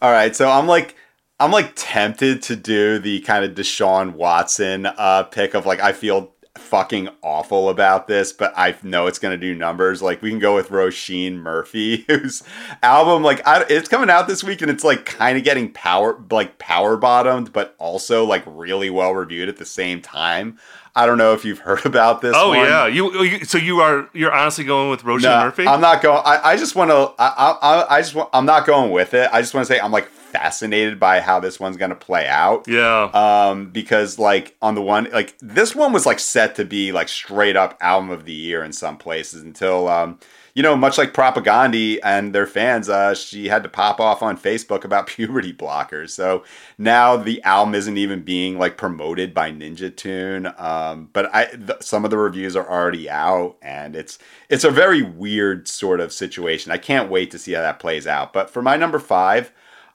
[0.00, 0.34] All right.
[0.36, 0.94] So I'm like,
[1.40, 5.92] I'm like tempted to do the kind of Deshaun Watson uh, pick of like I
[5.92, 10.02] feel fucking awful about this, but I know it's gonna do numbers.
[10.02, 12.42] Like we can go with Roisin Murphy, whose
[12.82, 16.22] album like I, it's coming out this week, and it's like kind of getting power
[16.30, 20.58] like power bottomed, but also like really well reviewed at the same time.
[20.94, 22.34] I don't know if you've heard about this.
[22.36, 22.58] Oh one.
[22.58, 25.66] yeah, you, you, so you are you're honestly going with Roisin no, Murphy?
[25.66, 26.22] I'm not going.
[26.24, 27.14] I, I just want to.
[27.18, 28.30] I, I I just want.
[28.32, 29.30] I'm not going with it.
[29.32, 32.26] I just want to say I'm like fascinated by how this one's going to play
[32.26, 32.66] out.
[32.68, 33.04] Yeah.
[33.12, 37.08] Um, because like on the one, like this one was like set to be like
[37.08, 40.18] straight up album of the year in some places until, um,
[40.54, 44.36] you know, much like Propagandhi and their fans, uh, she had to pop off on
[44.36, 46.10] Facebook about puberty blockers.
[46.10, 46.44] So
[46.78, 50.52] now the album isn't even being like promoted by Ninja Tune.
[50.58, 54.18] Um, but I, th- some of the reviews are already out, and it's
[54.48, 56.72] it's a very weird sort of situation.
[56.72, 58.32] I can't wait to see how that plays out.
[58.32, 59.52] But for my number five,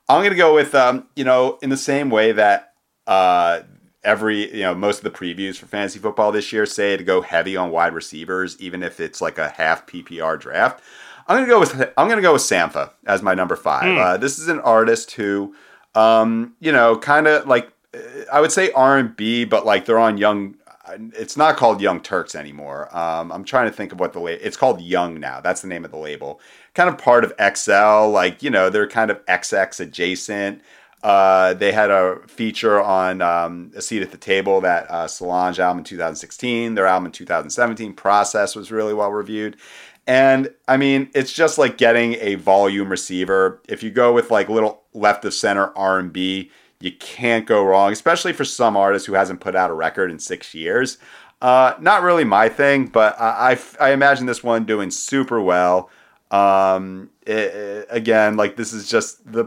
[0.08, 2.74] I'm gonna go with um, you know, in the same way that
[3.08, 3.62] uh,
[4.04, 7.22] every you know most of the previews for fantasy football this year say to go
[7.22, 10.82] heavy on wide receivers, even if it's like a half PPR draft.
[11.28, 13.84] I'm gonna go with I'm gonna go with Sampha as my number five.
[13.84, 13.98] Mm.
[13.98, 15.56] Uh, this is an artist who,
[15.96, 17.72] um, you know, kind of like
[18.32, 20.56] I would say R and B, but like they're on Young.
[21.18, 22.96] It's not called Young Turks anymore.
[22.96, 24.46] Um, I'm trying to think of what the label.
[24.46, 25.42] It's called Young now.
[25.42, 26.40] That's the name of the label
[26.76, 28.10] kind of part of XL.
[28.10, 30.62] Like, you know, they're kind of XX adjacent.
[31.02, 35.60] Uh, they had a feature on um, A Seat at the Table, that uh, Solange
[35.60, 36.74] album in 2016.
[36.76, 39.56] Their album in 2017, Process, was really well reviewed.
[40.08, 43.62] And I mean, it's just like getting a volume receiver.
[43.68, 48.34] If you go with like little left of center R&B, You can't go wrong, especially
[48.34, 50.98] for some artist who hasn't put out a record in six years.
[51.42, 55.90] Uh, not really my thing, but I, I, I imagine this one doing super well.
[56.36, 59.46] Um, it, it, again, like this is just the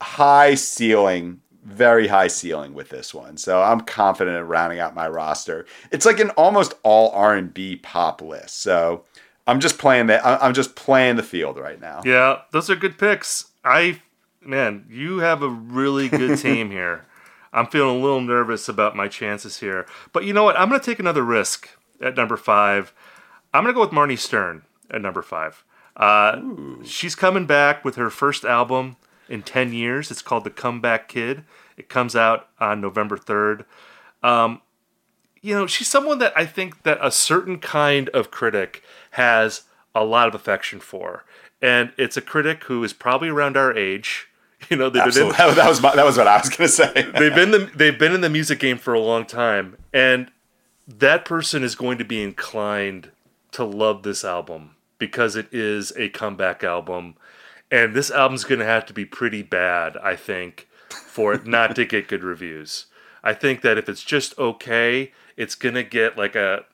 [0.00, 3.36] high ceiling, very high ceiling with this one.
[3.36, 5.66] So I'm confident in rounding out my roster.
[5.90, 8.60] It's like an almost all R and B pop list.
[8.60, 9.04] So
[9.46, 12.02] I'm just playing the I'm just playing the field right now.
[12.04, 13.46] Yeah, those are good picks.
[13.64, 14.00] I
[14.40, 17.06] man, you have a really good team here.
[17.52, 19.84] I'm feeling a little nervous about my chances here.
[20.12, 20.56] But you know what?
[20.56, 21.68] I'm going to take another risk
[22.00, 22.94] at number five.
[23.52, 25.64] I'm going to go with Marnie Stern at number five.
[26.00, 26.40] Uh,
[26.82, 28.96] she's coming back with her first album
[29.28, 30.10] in 10 years.
[30.10, 31.44] It's called The Comeback Kid.
[31.76, 33.64] It comes out on November 3rd.
[34.22, 34.62] Um,
[35.40, 38.82] you know, she's someone that I think that a certain kind of critic
[39.12, 39.62] has
[39.94, 41.24] a lot of affection for.
[41.62, 44.30] And it's a critic who is probably around our age
[44.70, 45.36] You know, they've Absolutely.
[45.36, 46.92] been in, that was my, that was what I was going to say.
[47.18, 50.30] they've been the, they've been in the music game for a long time, and
[50.86, 53.10] that person is going to be inclined
[53.52, 57.16] to love this album because it is a comeback album,
[57.72, 61.74] and this album's going to have to be pretty bad, I think, for it not
[61.74, 62.86] to get good reviews.
[63.24, 66.64] I think that if it's just okay, it's going to get like a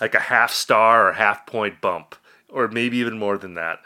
[0.00, 2.14] like a half star or half point bump,
[2.48, 3.80] or maybe even more than that.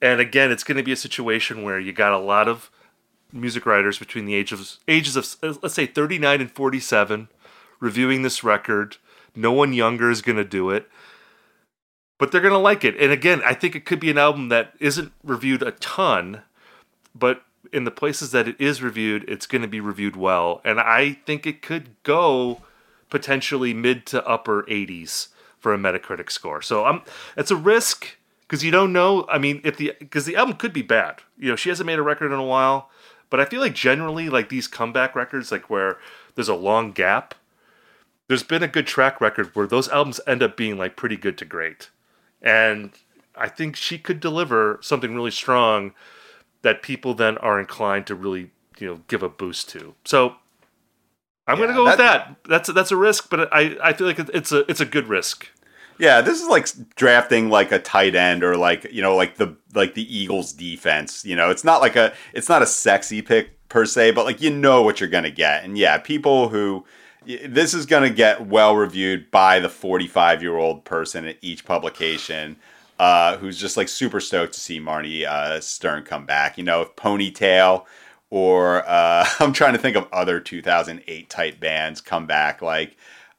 [0.00, 2.70] And again, it's going to be a situation where you got a lot of
[3.32, 7.28] music writers between the age of, ages of let's say 39 and 47
[7.80, 8.96] reviewing this record.
[9.34, 10.88] No one younger is going to do it.
[12.20, 12.96] But they're going to like it.
[13.00, 16.42] And again, I think it could be an album that isn't reviewed a ton,
[17.14, 17.42] but
[17.72, 20.60] in the places that it is reviewed, it's going to be reviewed well.
[20.64, 22.60] And I think it could go
[23.08, 26.62] potentially mid to upper 80s for a Metacritic score.
[26.62, 27.02] So I'm
[27.36, 29.26] it's a risk because you don't know.
[29.28, 31.20] I mean, if the because the album could be bad.
[31.38, 32.90] You know, she hasn't made a record in a while,
[33.28, 35.98] but I feel like generally like these comeback records, like where
[36.34, 37.34] there's a long gap,
[38.28, 41.38] there's been a good track record where those albums end up being like pretty good
[41.38, 41.90] to great,
[42.42, 42.92] and
[43.34, 45.92] I think she could deliver something really strong
[46.62, 49.94] that people then are inclined to really you know give a boost to.
[50.04, 50.36] So
[51.46, 52.36] I'm yeah, gonna go that, with that.
[52.48, 55.48] That's that's a risk, but I I feel like it's a it's a good risk.
[55.98, 56.66] Yeah, this is like
[56.96, 61.24] drafting like a tight end or like you know like the like the Eagles defense.
[61.24, 64.40] You know, it's not like a it's not a sexy pick per se, but like
[64.40, 65.64] you know what you're gonna get.
[65.64, 66.84] And yeah, people who
[67.26, 72.56] this is gonna get well reviewed by the 45 year old person at each publication.
[72.98, 76.58] Uh, who's just like super stoked to see Marnie uh, Stern come back.
[76.58, 77.86] You know, if Ponytail
[78.30, 82.62] or uh, I'm trying to think of other 2008 type bands come back.
[82.62, 82.96] Like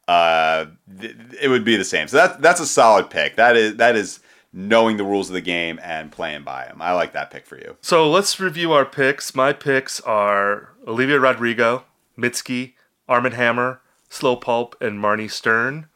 [0.08, 0.66] uh,
[1.00, 2.08] th- it would be the same.
[2.08, 3.38] So that that's a solid pick.
[3.38, 4.20] That is that is
[4.54, 6.82] knowing the rules of the game and playing by them.
[6.82, 7.78] I like that pick for you.
[7.82, 9.34] So let's review our picks.
[9.34, 11.86] My picks are Olivia Rodrigo,
[12.18, 12.74] Mitski,
[13.12, 15.88] Armand Hammer, Slow Pulp, and Marnie Stern.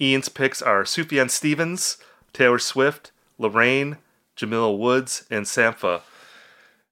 [0.00, 1.98] Ian's picks are Sufjan Stevens,
[2.32, 3.98] Taylor Swift, L'Rain,
[4.34, 6.00] Jamila Woods, and Sampha.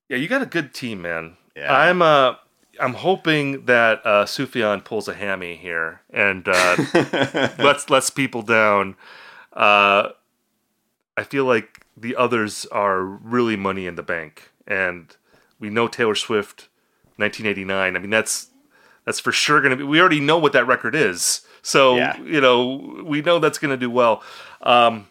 [0.07, 1.35] Yeah, you got a good team, man.
[1.53, 1.73] Yeah.
[1.73, 2.35] I'm uh
[2.79, 6.77] I'm hoping that uh, Sufjan pulls a hammy here and uh,
[7.59, 8.95] lets lets people down.
[9.51, 10.09] Uh,
[11.17, 15.13] I feel like the others are really money in the bank, and
[15.59, 16.69] we know Taylor Swift,
[17.17, 17.95] 1989.
[17.95, 18.51] I mean, that's
[19.07, 19.83] that's for sure going to be.
[19.83, 22.21] We already know what that record is, so yeah.
[22.21, 24.21] you know we know that's going to do well.
[24.61, 25.07] Um,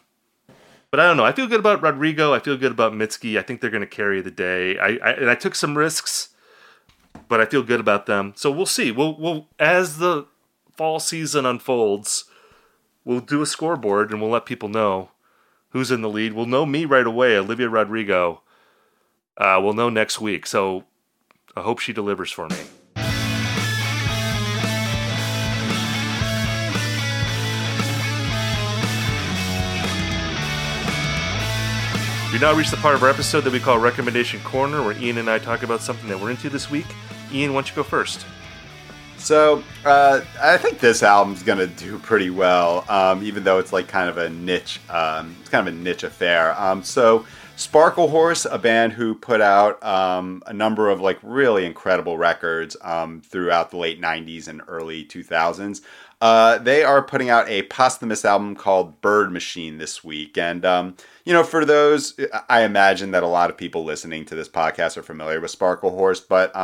[0.89, 1.25] but I don't know.
[1.25, 2.33] I feel good about Rodrigo.
[2.33, 3.37] I feel good about Mitski.
[3.37, 4.77] I think they're going to carry the day.
[4.79, 6.29] I, I and I took some risks
[7.27, 8.33] but I feel good about them.
[8.35, 8.91] So we'll see.
[8.91, 10.27] We'll we'll as the
[10.75, 12.25] fall season unfolds,
[13.03, 15.09] we'll do a scoreboard and we'll let people know
[15.69, 16.33] who's in the lead.
[16.33, 18.41] We'll know me right away, Olivia Rodrigo.
[19.37, 20.45] Uh, we'll know next week.
[20.47, 20.85] So
[21.55, 22.57] I hope she delivers for me.
[32.37, 35.17] We now reach the part of our episode that we call Recommendation Corner, where Ian
[35.17, 36.85] and I talk about something that we're into this week.
[37.33, 38.27] Ian, why don't you go first?
[39.17, 43.87] So uh, I think this album's gonna do pretty well, um, even though it's like
[43.87, 44.79] kind of a niche.
[44.87, 46.53] Um, it's kind of a niche affair.
[46.61, 47.25] Um, so
[47.57, 53.19] Sparklehorse, a band who put out um, a number of like really incredible records um,
[53.21, 55.81] throughout the late '90s and early 2000s.
[56.19, 60.95] Uh, they are putting out a posthumous album called Bird Machine this week, and um,
[61.25, 64.97] you know, for those, I imagine that a lot of people listening to this podcast
[64.97, 66.55] are familiar with Sparklehorse, but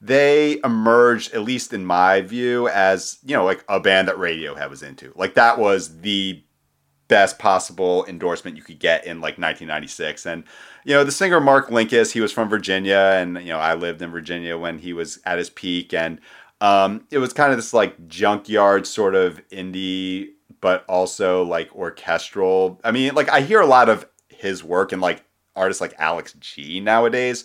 [0.00, 4.70] they emerged, at least in my view, as you know, like a band that Radiohead
[4.70, 5.12] was into.
[5.14, 6.42] Like that was the
[7.08, 10.24] best possible endorsement you could get in like 1996.
[10.26, 10.44] And
[10.84, 14.00] you know, the singer Mark Linkous, he was from Virginia, and you know, I lived
[14.00, 16.18] in Virginia when he was at his peak, and
[16.60, 20.30] um, it was kind of this like junkyard sort of indie,
[20.60, 22.80] but also like orchestral.
[22.84, 25.24] I mean, like I hear a lot of his work and like
[25.56, 27.44] artists like Alex G nowadays.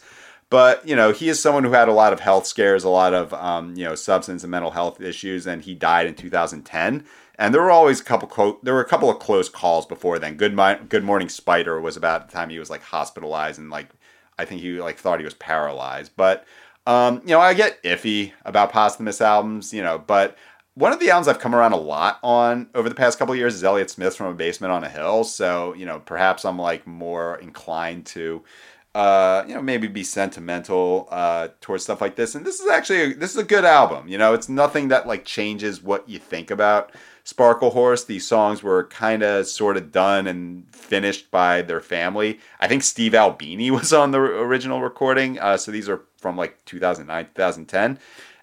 [0.49, 3.13] But you know, he is someone who had a lot of health scares, a lot
[3.13, 7.05] of um, you know substance and mental health issues, and he died in 2010.
[7.37, 10.19] And there were always a couple clo- there were a couple of close calls before
[10.19, 10.35] then.
[10.35, 10.55] Good
[10.89, 13.89] Good Morning Spider was about the time he was like hospitalized and like
[14.37, 16.11] I think he like thought he was paralyzed.
[16.15, 16.45] But
[16.85, 20.37] um, you know, I get iffy about posthumous albums, you know, but
[20.75, 23.39] one of the albums I've come around a lot on over the past couple of
[23.39, 25.23] years is Elliott Smith from a basement on a hill.
[25.23, 28.43] So, you know, perhaps I'm like more inclined to
[28.95, 32.33] uh, you know, maybe be sentimental uh, towards stuff like this.
[32.33, 34.07] And this is actually this is a good album.
[34.07, 36.93] You know, it's nothing that like changes what you think about
[37.25, 38.05] Sparklehorse.
[38.05, 42.39] These songs were kind of sort of done and finished by their family.
[42.59, 45.39] I think Steve Albini was on the original recording.
[45.39, 47.99] Uh, so these are from like 2009, 2010.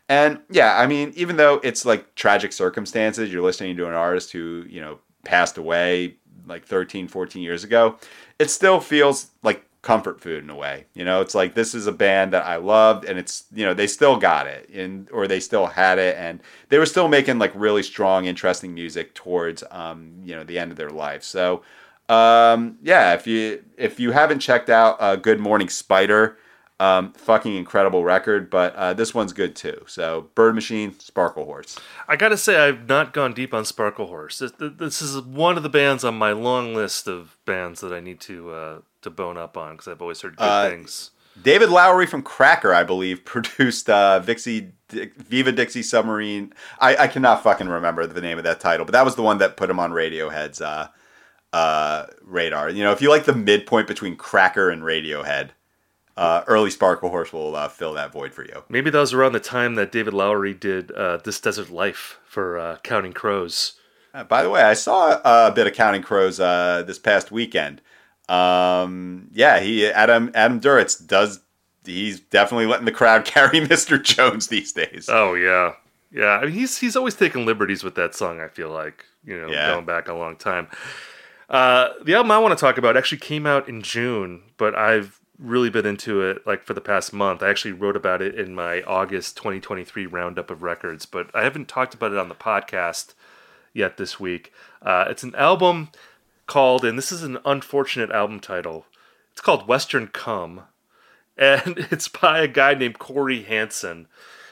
[0.09, 4.33] And yeah, I mean, even though it's like tragic circumstances, you're listening to an artist
[4.33, 6.17] who, you know, passed away
[6.47, 7.97] like 13, 14 years ago,
[8.39, 10.87] it still feels like comfort food in a way.
[10.95, 13.75] You know, it's like this is a band that I loved and it's, you know,
[13.75, 17.39] they still got it and or they still had it and they were still making
[17.39, 21.25] like really strong interesting music towards um, you know, the end of their life.
[21.25, 21.63] So,
[22.09, 26.39] um, yeah, if you if you haven't checked out uh, Good Morning Spider,
[26.79, 29.85] um, fucking incredible record, but uh, this one's good too.
[29.87, 31.79] So, Bird Machine, Sparklehorse.
[32.09, 34.39] I gotta say, I've not gone deep on Sparklehorse.
[34.39, 38.01] This, this is one of the bands on my long list of bands that I
[38.01, 41.11] need to uh, to bone up on because I've always heard good Uh, things.
[41.43, 46.53] David Lowery from Cracker, I believe, produced uh, Vixie, Viva Dixie Submarine.
[46.79, 49.39] I, I cannot fucking remember the name of that title, but that was the one
[49.39, 50.89] that put him on Radiohead's uh,
[51.53, 52.71] uh, radar.
[52.71, 55.51] You know, if you like the midpoint between Cracker and Radiohead,
[56.17, 58.65] uh, early Sparklehorse will uh, fill that void for you.
[58.69, 62.59] Maybe that was around the time that David Lowery did uh, This Desert Life for
[62.59, 63.75] uh, Counting Crows.
[64.13, 67.81] Uh, by the way, I saw a bit of Counting Crows uh, this past weekend.
[68.29, 71.41] Um, yeah, he Adam Adam Duritz does.
[71.85, 74.03] He's definitely letting the crowd carry Mr.
[74.03, 75.09] Jones these days.
[75.11, 75.73] Oh yeah,
[76.13, 76.39] yeah.
[76.39, 78.41] I mean, he's he's always taking liberties with that song.
[78.41, 79.73] I feel like you know, Yeah.
[79.73, 80.69] going back a long time.
[81.49, 85.21] Uh, the album I want to talk about actually came out in June, but I've
[85.39, 87.43] really been into it like for the past month.
[87.43, 91.69] I actually wrote about it in my August 2023 roundup of records, but I haven't
[91.69, 93.15] talked about it on the podcast
[93.75, 94.53] yet this week.
[94.81, 95.91] Uh, it's an album
[96.47, 98.87] called, and this is an unfortunate album title.
[99.33, 100.63] It's called Western Cum,
[101.37, 104.07] and it's by a guy named Cory Hanson,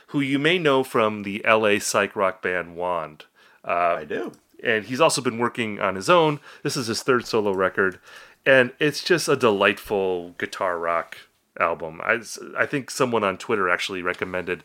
[0.08, 3.24] who you may know from the LA psych rock band Wand.
[3.66, 4.32] Uh, I do.
[4.62, 6.40] and he's also been working on his own.
[6.62, 7.98] This is his third solo record,
[8.46, 11.18] and it's just a delightful guitar rock
[11.58, 12.00] album.
[12.02, 12.20] I,
[12.56, 14.64] I think someone on Twitter actually recommended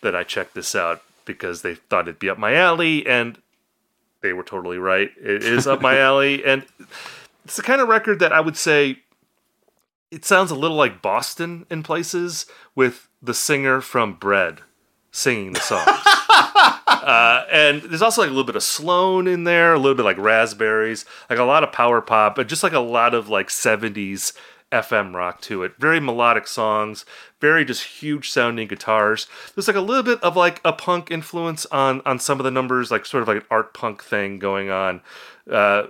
[0.00, 3.38] that I check this out because they thought it'd be up my alley, and
[4.22, 5.10] they were totally right.
[5.20, 6.64] It is up my alley, and
[7.44, 9.00] it's the kind of record that I would say
[10.10, 14.60] it sounds a little like Boston in places with the singer from Bread
[15.12, 15.88] singing the songs.
[17.00, 20.04] Uh, and there's also like a little bit of Sloan in there, a little bit
[20.04, 23.48] like Raspberries, like a lot of power pop, but just like a lot of like
[23.48, 24.34] 70s
[24.70, 25.76] FM rock to it.
[25.78, 27.04] Very melodic songs,
[27.40, 29.26] very just huge sounding guitars.
[29.54, 32.50] There's like a little bit of like a punk influence on on some of the
[32.50, 35.00] numbers, like sort of like an art punk thing going on,
[35.50, 35.84] uh,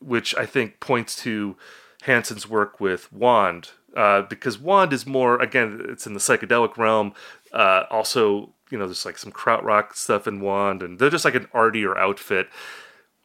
[0.00, 1.56] which I think points to
[2.02, 3.70] Hanson's work with Wand.
[3.96, 7.14] Uh, because Wand is more again, it's in the psychedelic realm.
[7.52, 11.34] Uh, also, you know, there's like some krautrock stuff in Wand, and they're just like
[11.34, 12.48] an artier outfit.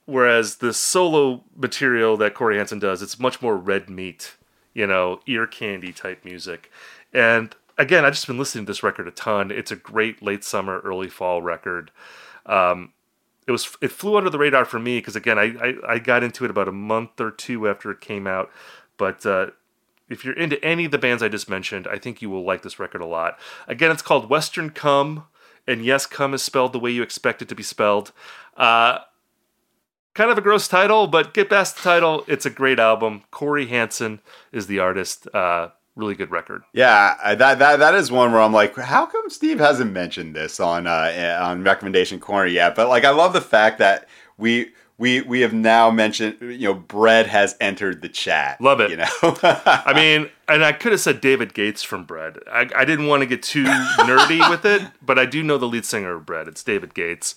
[0.06, 4.36] Whereas the solo material that Cory Hanson does, it's much more red meat,
[4.74, 6.72] you know, ear candy type music.
[7.14, 9.52] And again, I've just been listening to this record a ton.
[9.52, 11.92] It's a great late summer, early fall record.
[12.46, 12.94] Um,
[13.48, 16.24] it was it flew under the radar for me because again, I, I I got
[16.24, 18.50] into it about a month or two after it came out.
[18.98, 19.48] But uh,
[20.10, 22.62] if you're into any of the bands I just mentioned, I think you will like
[22.62, 23.38] this record a lot.
[23.68, 25.26] Again, it's called Western Cum,
[25.68, 28.12] and yes, come is spelled the way you expect it to be spelled.
[28.56, 29.00] Uh,
[30.14, 32.24] kind of a gross title, but get past the title.
[32.28, 33.24] It's a great album.
[33.32, 34.20] Cory Hanson
[34.52, 35.28] is the artist.
[35.34, 36.64] Uh, really good record.
[36.74, 40.36] Yeah, I- that that that is one where I'm like, how come Steve hasn't mentioned
[40.36, 42.76] this on uh, on recommendation corner yet?
[42.76, 44.08] But like, I love the fact that
[44.38, 48.62] we we we have now mentioned, you know, bread has entered the chat.
[48.62, 48.92] Love it.
[48.92, 52.38] You know, I mean, and I could have said David Gates from Bread.
[52.52, 55.68] I, I didn't want to get too nerdy with it, but I do know the
[55.68, 56.48] lead singer of Bread.
[56.48, 57.36] It's David Gates.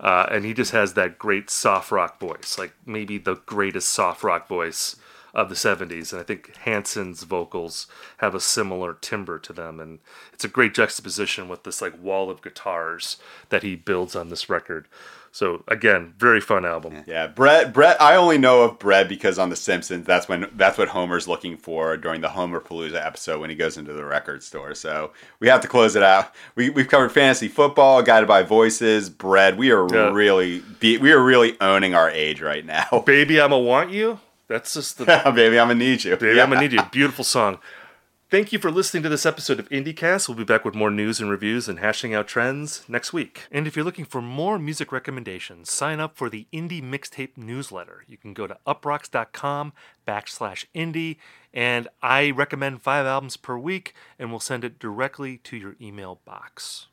[0.00, 4.24] Uh, and he just has that great soft rock voice, like maybe the greatest soft
[4.24, 4.96] rock voice
[5.34, 6.12] of the 70s.
[6.12, 7.86] And I think Hanson's vocals
[8.16, 9.78] have a similar timbre to them.
[9.78, 9.98] And
[10.32, 13.18] it's a great juxtaposition with this like wall of guitars
[13.50, 14.88] that he builds on this record.
[15.32, 17.04] So again, very fun album.
[17.06, 17.72] Yeah, Brett.
[17.72, 18.00] Brett.
[18.02, 21.56] I only know of Brett because on The Simpsons, that's when that's what Homer's looking
[21.56, 24.74] for during the Homer Palooza episode when he goes into the record store.
[24.74, 26.34] So we have to close it out.
[26.56, 29.56] We we've covered fantasy football, guided by voices, bread.
[29.56, 30.10] We are Yeah.
[30.12, 33.04] really be, we are really owning our age right now.
[33.06, 34.18] Baby, I'ma Want You.
[34.48, 35.04] That's just the
[35.34, 36.16] Baby, I'm gonna need you.
[36.16, 36.42] Baby, Yeah.
[36.42, 36.82] I'm gonna need you.
[36.90, 37.58] Beautiful song.
[38.30, 40.28] Thank you for listening to this episode of IndieCast.
[40.28, 43.48] We'll be back with more news and reviews and hashing out trends next week.
[43.50, 48.04] And if you're looking for more music recommendations, sign up for the Indie Mixtape newsletter.
[48.06, 49.72] You can go to uproxx.com
[50.06, 51.16] backslash indie,
[51.52, 56.20] and I recommend five albums per week, and we'll send it directly to your email
[56.24, 56.86] box.